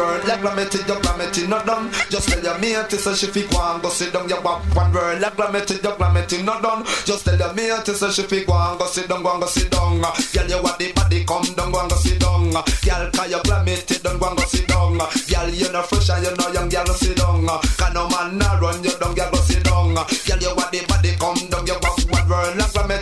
word 0.00 0.24
like 0.24 0.40
gramity, 0.40 0.78
your 0.88 1.00
gramity 1.00 1.46
no 1.46 1.62
done. 1.64 1.90
Just 2.08 2.28
tell 2.28 2.42
your 2.42 2.58
mate 2.58 2.90
so 2.90 3.14
she 3.14 3.26
fi 3.26 3.42
go 3.46 3.60
and 3.60 3.82
go 3.82 3.88
sit 3.88 4.12
down. 4.12 4.28
Your 4.28 4.40
wap 4.40 4.64
one 4.74 4.92
word 4.92 5.20
like 5.20 5.36
gramity, 5.36 5.76
your 5.82 5.96
gramity 5.96 6.42
no 6.42 6.60
done. 6.60 6.84
Just 7.04 7.24
tell 7.24 7.38
your 7.38 7.52
mate 7.54 7.86
so 7.86 8.10
she 8.10 8.22
fi 8.22 8.44
go 8.44 8.54
and 8.54 8.78
go 8.78 8.86
sit 8.86 9.08
down, 9.08 9.22
go 9.22 9.32
and 9.32 9.40
go 9.42 9.46
sit 9.46 9.70
down. 9.70 10.00
Girl, 10.00 10.48
you 10.48 10.62
want 10.62 10.78
the 10.78 10.92
body 10.92 11.24
come 11.24 11.44
down, 11.54 11.72
go 11.72 11.80
and 11.80 11.90
go 11.90 11.96
sit 11.96 12.18
down. 12.18 12.50
Girl, 12.50 13.10
cause 13.12 13.30
your 13.30 13.42
gramity 13.44 13.96
don't 14.02 14.18
go 14.18 14.28
and 14.28 14.38
go 14.38 14.44
sit 14.44 14.66
down. 14.66 14.98
Girl, 14.98 15.48
you 15.50 15.70
no 15.72 15.82
fresh 15.82 16.10
and 16.10 16.24
you 16.24 16.32
no 16.36 16.46
young, 16.52 16.68
girl, 16.68 16.86
sit 16.94 17.16
down. 17.16 17.46
Cause 17.46 17.92
no 17.94 18.08
man 18.08 18.38
no 18.38 18.48
run 18.60 18.82
you 18.82 18.94
down, 18.98 19.14
girl, 19.14 19.30
go 19.30 19.38
sit 19.44 19.62
down. 19.64 19.94
Girl, 19.94 20.40
you 20.40 20.52
want 20.56 20.72
the 20.72 20.80
body 20.88 21.12
come 21.20 21.40
down, 21.50 21.66
your 21.66 21.78
wap 21.84 21.98
one 22.08 22.28
word 22.28 22.56
like 22.56 22.72
gramity 22.72 22.99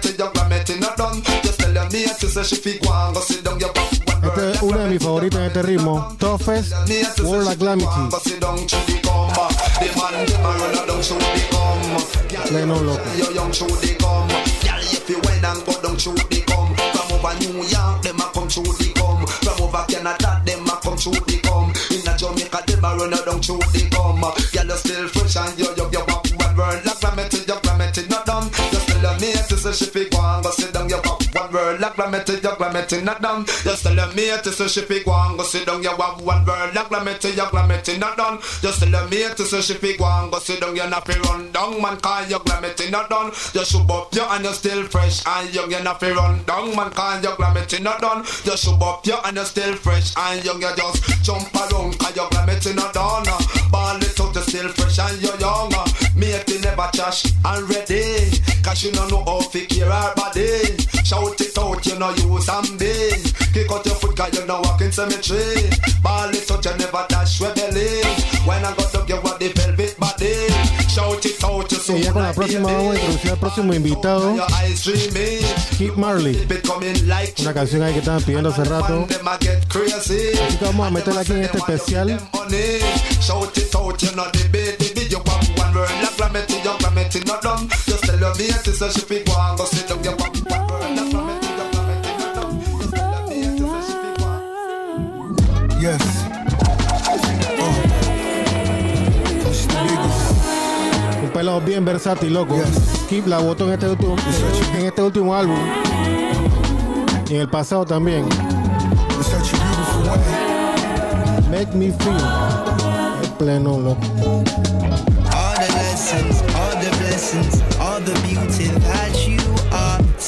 young 13.35 13.53
through 13.53 13.77
the 13.81 13.97
gum. 14.01 14.29
Girl, 14.29 14.83
if 14.83 15.09
you 15.09 15.21
went 15.25 15.45
and 15.45 15.61
go 15.65 15.73
down 15.81 15.97
through 15.97 16.21
the 16.29 16.41
gum. 16.47 16.75
From 16.93 17.09
over 17.13 17.35
New 17.41 17.65
York, 17.65 18.03
them 18.03 18.21
a 18.21 18.27
come 18.33 18.49
through 18.49 18.73
the 18.77 18.93
gum. 18.95 19.27
From 19.27 19.63
over 19.63 19.85
Canada, 19.89 20.43
them 20.45 20.67
a 20.67 20.75
come 20.83 20.97
through 20.97 21.23
the 21.25 21.41
gum. 21.45 21.73
In 21.93 22.09
a 22.09 22.13
Jamaica, 22.17 22.61
them 22.67 22.85
a 22.85 22.91
run 22.97 23.11
down 23.11 23.41
through 23.41 23.65
the 23.73 23.89
gum. 23.91 24.21
Girl, 24.21 24.67
you 24.67 24.77
still 24.77 25.09
fresh 25.09 25.37
and 25.37 25.59
you 25.59 25.69
you 25.77 25.89
you 25.93 26.08
a 29.69 29.73
sister, 29.73 29.85
she 29.85 29.91
fi 29.91 30.09
go 30.09 30.21
and 30.21 30.45
go 30.45 30.51
sit 30.51 30.73
down, 30.73 30.89
you 30.89 30.97
walk 31.05 31.23
one 31.35 31.53
word 31.53 31.81
like 31.81 31.95
grammatic, 31.95 32.43
your 32.43 32.57
grammatic 32.57 33.05
not 33.05 33.21
done. 33.21 33.41
You 33.65 33.77
still 33.77 33.99
a 33.99 34.15
me, 34.15 34.31
sister, 34.43 34.69
she 34.69 34.81
fi 34.83 35.03
go 35.05 35.13
and 35.13 35.39
go 35.39 35.45
sit 35.45 35.67
down, 35.67 35.83
you 35.83 35.97
walk 35.97 36.25
one 36.25 36.45
word 36.45 36.75
like 36.75 36.89
grammatic, 36.89 37.37
your 37.37 37.49
grammatic 37.51 37.99
not 37.99 38.17
done. 38.17 38.39
You 38.63 38.73
still 38.73 38.95
a 38.95 39.09
me, 39.09 39.23
sister, 39.37 39.63
she 39.63 39.75
fi 39.75 39.97
go 39.97 40.05
and 40.07 40.33
go 40.33 40.39
sit 40.39 40.61
down, 40.61 40.77
you 40.77 40.89
not 40.89 41.07
fi 41.07 41.19
run 41.21 41.53
down, 41.53 41.83
man, 41.83 41.97
cause 42.01 42.31
your 42.31 42.41
grammatic 42.41 42.91
not 42.91 43.11
done. 43.11 43.33
You 43.55 43.65
shoot 43.65 43.91
up 43.91 44.15
you 44.15 44.23
and 44.23 44.45
you're 44.45 44.55
still 44.55 44.85
fresh 44.85 45.27
and 45.27 45.55
young, 45.55 45.71
you 45.71 45.83
not 45.83 46.01
fi 46.01 46.13
run 46.13 46.43
down, 46.45 46.75
man, 46.75 46.91
cause 46.91 47.23
your 47.23 47.37
grammatic 47.37 47.83
not 47.83 48.01
done. 48.01 48.25
You 48.45 48.57
shoot 48.57 48.81
up 48.81 49.07
you 49.07 49.17
and 49.25 49.37
you're 49.37 49.45
still 49.45 49.75
fresh 49.75 50.15
and 50.17 50.45
young, 50.45 50.63
you 50.63 50.73
just 50.77 51.25
jump 51.25 51.55
around, 51.55 51.99
cause 51.99 52.17
your 52.17 52.29
grammatic 52.31 52.75
not 52.75 52.95
done. 52.95 53.25
Ball 53.71 53.97
it 53.97 54.21
out, 54.21 54.35
you're 54.35 54.45
still 54.45 54.69
fresh 54.69 54.99
and 54.99 55.21
you're 55.23 55.39
young. 55.39 55.73
Make 56.17 56.49
it 56.49 56.65
never 56.65 56.89
trash 56.93 57.27
and 57.45 57.69
ready. 57.69 58.48
Cause 58.63 58.91
don't 58.93 59.11
know 59.11 59.25
how 59.25 59.41
to 59.41 59.67
care 59.67 59.89
body. 60.17 60.77
Shout 61.05 61.41
it 61.41 61.59
out, 61.59 61.87
you 61.87 61.99
know. 61.99 62.13
Kick 63.53 63.73
out 63.73 63.85
your 63.87 63.95
foot, 63.97 64.17
cause 64.17 64.39
you 64.39 64.47
know 64.47 64.61
walk 64.61 64.81
in 64.81 64.93
cemetery. 64.93 65.69
Ball 66.03 66.31
it 66.31 66.51
out, 66.51 66.65
you 66.65 66.77
never 66.79 67.07
dash 67.09 67.41
rebelling. 67.41 68.05
When 68.47 68.65
I 68.65 68.75
got 68.77 68.95
up, 68.95 69.09
you 69.09 69.21
got 69.21 69.41
the 69.41 69.49
velvet 69.49 69.99
body. 69.99 70.49
Shout 70.87 71.25
it 71.25 71.43
out, 71.43 71.71
you 71.73 71.79
so 71.79 71.97
Y 71.97 72.03
ya 72.03 72.13
con 72.13 72.23
la 72.23 72.33
próxima 72.33 72.71
vamos 72.71 72.95
a 72.95 72.99
introducir 72.99 73.31
al 73.31 73.39
próximo 73.39 73.75
invitado, 73.75 74.37
Marley. 75.97 76.47
Una 77.41 77.55
canción 77.55 77.83
ahí 77.83 77.93
que 77.95 77.99
estaban 77.99 78.23
pidiendo 78.23 78.51
hace 78.51 78.65
rato. 78.65 79.07
Así 79.11 80.57
que 80.59 80.65
vamos 80.65 80.87
a 80.87 80.91
meterla 80.91 81.21
aquí 81.23 81.33
en 81.33 81.43
este 81.43 81.59
especial. 81.59 82.21
Money. 82.33 82.81
Shout 83.21 83.57
it 83.59 83.75
out, 83.75 84.03
you 84.03 84.13
know 84.13 84.31
the 84.33 84.49
baby. 84.51 84.95
Did 84.95 85.11
you 85.11 85.19
want 85.19 85.59
one 85.59 85.75
word 85.75 85.91
like 86.03 86.17
grammatic, 86.17 86.65
your 86.65 86.79
grammatic 86.79 87.27
not 87.27 87.43
done. 87.43 87.69
Just 88.19 88.35
tell 88.37 88.47
your 88.47 88.53
mate, 88.53 88.65
sister, 88.65 88.91
she 88.91 89.01
fi 89.01 89.23
go 89.23 89.33
and 89.39 89.59
go 89.59 89.65
sit 89.65 89.89
down. 89.89 90.03
You 90.03 90.11
want 90.11 90.37
one 90.51 90.67
word 90.67 90.81
like 90.97 91.11
grammatic, 91.13 91.51
your 91.57 91.71
grammatic 91.71 92.19
not 92.19 92.35
done. 92.35 92.53
Just 92.61 92.91
tell 92.95 93.11
your 93.13 93.23
mate, 93.29 93.45
sister, 93.59 93.81
she 93.87 93.95
fi 94.03 94.11
go 94.19 94.27
and 95.71 95.81
Yes. 95.81 96.03
Uh. 97.59 97.75
It's 99.47 99.63
the 99.67 99.75
biggest. 99.87 101.23
Un 101.23 101.31
pelado 101.31 101.61
bien 101.61 101.85
versátil, 101.85 102.33
loco. 102.35 102.57
Kid 103.09 103.27
la 103.27 103.39
botó 103.39 103.67
en 103.69 103.75
este 103.75 103.89
último, 103.89 104.17
en 104.77 104.87
este 104.87 105.03
último 105.03 105.35
álbum. 105.35 105.59
Y 107.29 107.35
en 107.35 107.41
el 107.43 107.49
pasado 107.49 107.85
también. 107.85 108.27
Make 111.51 111.73
me 111.75 111.93
feel. 111.93 112.17
Es 113.23 113.29
pleno, 113.39 113.79
loco. 113.79 114.01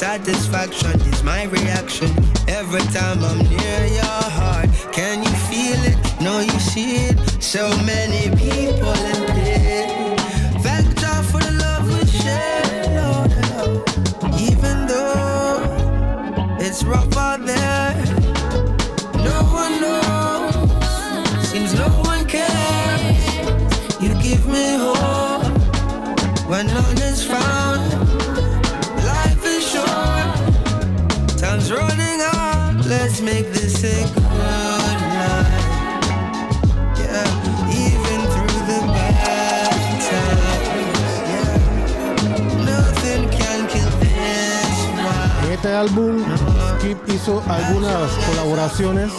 Satisfaction 0.01 0.98
is 1.12 1.22
my 1.22 1.44
reaction 1.44 2.09
every 2.48 2.80
time 2.84 3.22
I'm 3.22 3.36
near 3.36 3.84
your 3.84 4.22
heart. 4.32 4.70
Can 4.92 5.22
you 5.22 5.28
feel 5.51 5.76
it? 5.84 5.98
No, 6.22 6.40
you 6.40 6.59
see 6.59 7.09
it. 7.09 7.18
So 7.38 7.68
many 7.84 8.34
people 8.34 8.94
in 9.12 9.26
pain. 9.36 10.16
Thank 10.62 10.98
God 11.03 11.22
for 11.26 11.40
the 11.40 11.53
love 11.53 11.84
we 11.86 12.07
share, 12.07 12.86
Lord. 12.96 13.30
Even 14.40 14.86
though 14.86 15.61
it's 16.59 16.82
rough 16.82 17.14
out 17.18 17.44
there, 17.44 17.94
no 19.22 19.38
one 19.53 19.82
knows. 19.82 21.46
Seems 21.51 21.74
no 21.74 21.88
one 22.09 22.24
cares. 22.24 23.20
You 24.01 24.14
give 24.22 24.46
me 24.46 24.78
hope 24.78 24.99
este 45.61 45.74
álbum, 45.74 46.24
Kid 46.80 46.96
hizo 47.14 47.42
algunas 47.46 48.11
colaboraciones. 48.26 49.12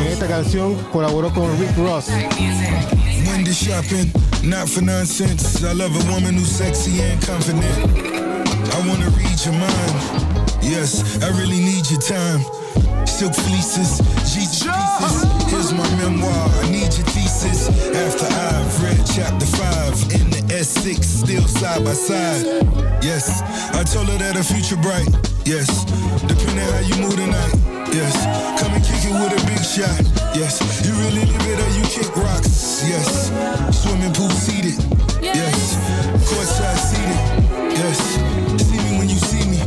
En 0.00 0.06
esta 0.08 0.26
canción 0.26 0.74
colaboró 0.92 1.32
con 1.32 1.56
Rick 1.60 1.76
Ross. 1.76 2.06
Wendy 3.28 3.52
shopping, 3.52 4.10
not 4.42 4.66
for 4.68 4.82
nonsense. 4.82 5.62
I 5.62 5.72
love 5.72 5.94
a 5.94 6.12
woman 6.12 6.34
who's 6.34 6.50
sexy 6.50 7.00
and 7.00 7.24
confident. 7.24 7.64
I 8.74 8.88
wanna 8.88 9.08
read 9.10 9.38
your 9.44 9.54
mind. 9.54 10.62
Yes, 10.62 11.22
I 11.22 11.28
really 11.38 11.60
need 11.60 11.88
your 11.88 12.00
time. 12.00 12.44
Silk 13.06 13.34
fleeces, 13.34 14.00
Jesus 14.34 14.64
pieces. 14.64 15.50
Here's 15.50 15.72
my 15.72 15.88
memoir. 15.96 16.50
I 16.62 16.70
need 16.70 16.92
your 16.96 17.06
thesis. 17.14 17.68
After 17.94 18.26
I've 18.26 18.82
read 18.82 19.00
chapter 19.06 19.46
five 19.46 19.94
in 20.12 20.35
S6, 20.48 21.02
still 21.02 21.46
side 21.48 21.84
by 21.84 21.92
side. 21.92 22.44
Yes, 23.02 23.42
I 23.74 23.82
told 23.84 24.08
her 24.08 24.18
that 24.18 24.36
her 24.36 24.42
future 24.42 24.76
bright. 24.76 25.08
Yes, 25.44 25.84
depending 26.22 26.64
how 26.64 26.80
you 26.86 26.96
move 27.02 27.16
tonight. 27.16 27.54
Yes, 27.92 28.14
come 28.60 28.72
and 28.72 28.82
kick 28.82 29.02
it 29.04 29.14
with 29.14 29.34
a 29.34 29.40
big 29.46 29.62
shot. 29.62 29.98
Yes, 30.34 30.62
you 30.86 30.92
really 31.02 31.26
live 31.26 31.46
it 31.46 31.58
or 31.58 31.70
you 31.74 31.84
kick 31.86 32.14
rocks. 32.16 32.82
Yes, 32.86 33.30
swimming 33.74 34.12
pool 34.14 34.30
seated. 34.30 34.78
Yes, 35.22 35.76
courtside 36.30 36.78
seated. 36.78 37.20
Yes, 37.74 37.98
see 38.62 38.78
me 38.78 38.98
when 38.98 39.08
you 39.08 39.18
see 39.18 39.44
me. 39.50 39.58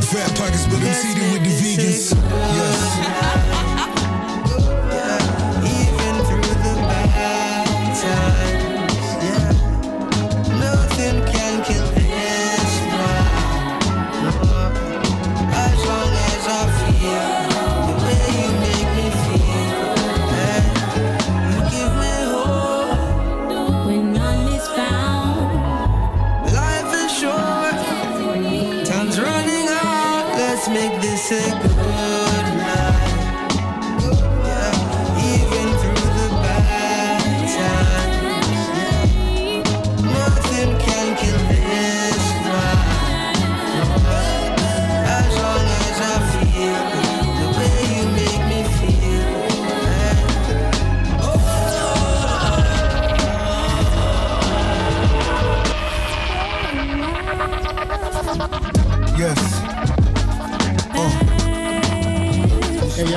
Fat 0.00 0.28
pockets, 0.36 0.66
but 0.66 0.80
I'm 0.80 0.94
seated 0.94 1.32
with 1.32 1.42
the 1.44 1.54
vegans. 1.56 2.14
Yes. 2.54 3.57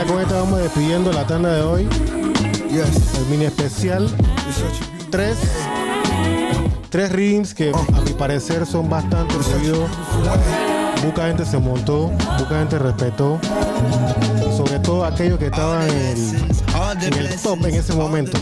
Ya 0.02 0.08
con 0.08 0.22
esto 0.22 0.36
vamos 0.36 0.60
despidiendo 0.60 1.12
la 1.12 1.26
tanda 1.26 1.54
de 1.54 1.62
hoy. 1.62 1.88
El 2.72 3.26
mini 3.30 3.46
especial. 3.46 4.10
Tres. 5.10 5.38
Tres 6.90 7.12
rings 7.12 7.54
que 7.54 7.72
a 7.72 8.02
mi 8.02 8.12
parecer 8.14 8.66
son 8.66 8.90
bastante 8.90 9.36
ruidos. 9.36 9.90
Mucha 11.04 11.28
gente 11.28 11.46
se 11.46 11.58
montó, 11.58 12.10
mucha 12.38 12.60
gente 12.60 12.80
respetó. 12.80 13.40
Sobre 14.56 14.80
todo 14.80 15.06
aquellos 15.06 15.40
que 15.40 15.48
estaban 15.48 15.90
en 15.90 15.96
el, 15.96 17.04
en 17.04 17.14
el 17.14 17.42
top 17.42 17.66
en 17.66 17.76
ese 17.76 17.94
momento. 17.94 18.38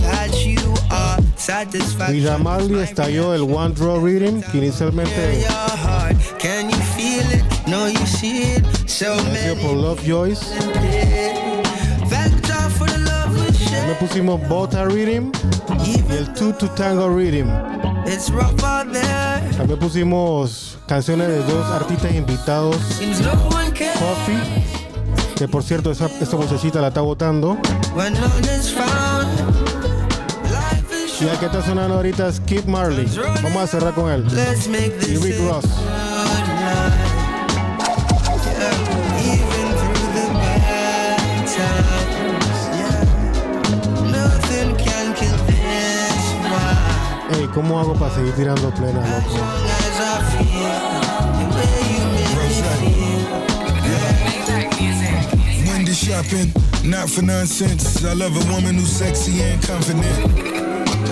that 0.00 0.32
you 0.44 0.74
are 0.90 1.22
satisfied. 1.36 2.12
Villa 2.12 2.38
Marley 2.38 2.80
estalló 2.80 3.34
el 3.34 3.42
One 3.42 3.74
Draw 3.74 4.04
Reading, 4.04 4.42
que 4.42 4.58
inicialmente 4.58 5.44
can 6.38 6.70
you 6.70 6.76
feel 6.96 7.24
it? 7.32 7.44
No, 7.66 7.88
you 7.88 8.06
see 8.06 8.54
it. 8.54 8.69
So 9.00 9.06
Gracias 9.16 9.56
many 9.56 9.62
por 9.62 9.76
Love 9.76 10.00
Joys. 10.06 10.40
Thank 12.10 12.46
God 12.46 12.70
for 12.76 12.86
the 12.86 12.98
love 12.98 13.34
we 13.34 13.50
share. 13.54 13.80
También 13.80 13.98
pusimos 13.98 14.46
Bota 14.46 14.84
Riddim 14.84 15.32
y 15.86 16.04
el 16.12 16.30
Two 16.34 16.52
to 16.52 16.68
Tango 16.72 17.08
Riddim. 17.08 17.48
It's 18.04 18.28
rough 18.28 18.62
out 18.62 18.92
there. 18.92 19.40
También 19.56 19.78
pusimos 19.78 20.76
canciones 20.86 21.28
de 21.28 21.38
dos 21.44 21.64
artistas 21.70 22.14
invitados. 22.14 22.76
Seems 22.98 23.20
no 23.22 23.32
one 23.48 23.72
cares 23.72 23.96
Koffee, 23.98 24.64
que 25.34 25.48
por 25.48 25.62
cierto 25.62 25.90
esa, 25.90 26.04
esa 26.20 26.36
vocecita 26.36 26.82
la 26.82 26.88
está 26.88 27.00
votando. 27.00 27.56
when 27.94 28.12
none 28.12 28.44
is 28.54 28.70
found. 28.70 29.26
Life 30.50 30.92
is 30.92 31.22
Y 31.22 31.26
el 31.26 31.38
que 31.38 31.46
está 31.46 31.62
sonando 31.62 31.94
ahorita 31.94 32.28
es 32.28 32.38
Kid 32.40 32.66
Marley. 32.66 33.06
Vamos 33.42 33.62
a 33.62 33.66
cerrar 33.66 33.94
con 33.94 34.10
él. 34.10 34.26
Let's 34.34 34.68
make 34.68 34.92
Y 35.00 35.14
this 35.14 35.22
Rick 35.22 35.40
a 35.40 35.54
Ross. 35.54 35.64
¿Cómo 47.60 47.78
hago 47.78 47.94
para 47.94 48.14
seguir 48.14 48.32
tirando 48.34 48.70
plena, 48.70 49.00
loco? 49.00 49.36
Wendy 55.68 55.92
shopping, 55.92 56.52
not 56.84 57.08
for 57.10 57.22
nonsense. 57.22 58.04
I 58.04 58.14
love 58.14 58.34
a 58.34 58.52
woman 58.52 58.76
who's 58.76 58.90
sexy 58.90 59.42
and 59.42 59.60
confident. 59.62 60.06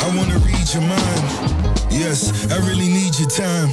I 0.03 0.17
wanna 0.17 0.39
read 0.39 0.67
your 0.73 0.83
mind. 0.83 1.25
Yes, 1.91 2.33
I 2.51 2.57
really 2.67 2.89
need 2.89 3.19
your 3.19 3.29
time. 3.29 3.71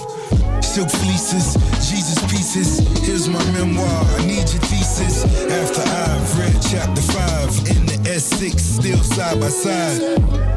Silk 0.61 0.89
fleeces, 0.89 1.55
Jesus 1.89 2.19
pieces. 2.29 2.79
Here's 3.05 3.29
my 3.29 3.43
memoir. 3.51 4.05
I 4.19 4.25
need 4.25 4.49
your 4.51 4.61
thesis. 4.67 4.84
After 4.95 5.81
I've 5.83 6.39
read 6.39 6.55
chapter 6.71 7.01
five 7.11 7.51
in 7.67 7.83
the 7.85 7.99
S6, 8.07 8.55
still 8.79 9.03
side 9.03 9.41
by 9.41 9.49
side. 9.49 9.99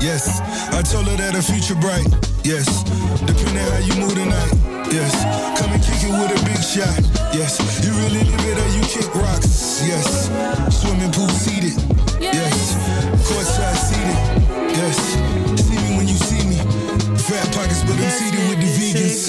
Yes, 0.01 0.39
I 0.70 0.80
told 0.82 1.09
her 1.09 1.16
that 1.16 1.34
her 1.34 1.43
future 1.43 1.74
bright. 1.74 2.07
Yes, 2.47 2.86
depending 3.26 3.66
how 3.66 3.82
you 3.82 3.99
move 3.99 4.14
tonight. 4.14 4.55
Yes, 4.95 5.11
come 5.59 5.74
and 5.74 5.82
kick 5.82 6.07
it 6.07 6.14
with 6.14 6.30
a 6.30 6.41
big 6.47 6.62
shot. 6.62 7.03
Yes, 7.34 7.59
you 7.82 7.91
really 7.99 8.22
live 8.30 8.47
it 8.47 8.62
or 8.62 8.70
you 8.78 8.82
kick 8.86 9.11
rocks. 9.18 9.82
Yes, 9.82 10.30
swimming 10.70 11.11
pool 11.11 11.26
seated. 11.34 11.74
Yes, 12.22 12.78
courtside 13.26 13.74
seated. 13.74 14.22
Yes, 14.78 15.18
see 15.66 15.82
me 15.82 15.99
when 15.99 16.07
you 16.07 16.14
see 16.14 16.47
me. 16.47 16.62
Fat 17.26 17.43
pockets, 17.51 17.82
but 17.82 17.99
I'm 17.99 18.11
seated 18.14 18.47
with 18.47 18.62
the 18.62 18.70
vegans. 18.70 19.28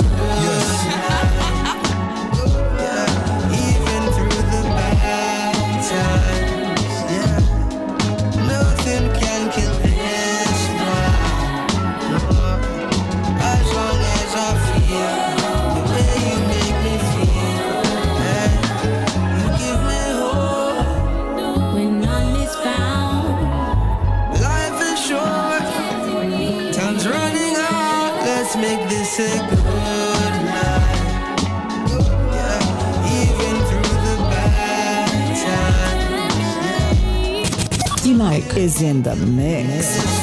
Is 38.59 38.81
in 38.81 39.01
the 39.01 39.15
mix. 39.15 40.18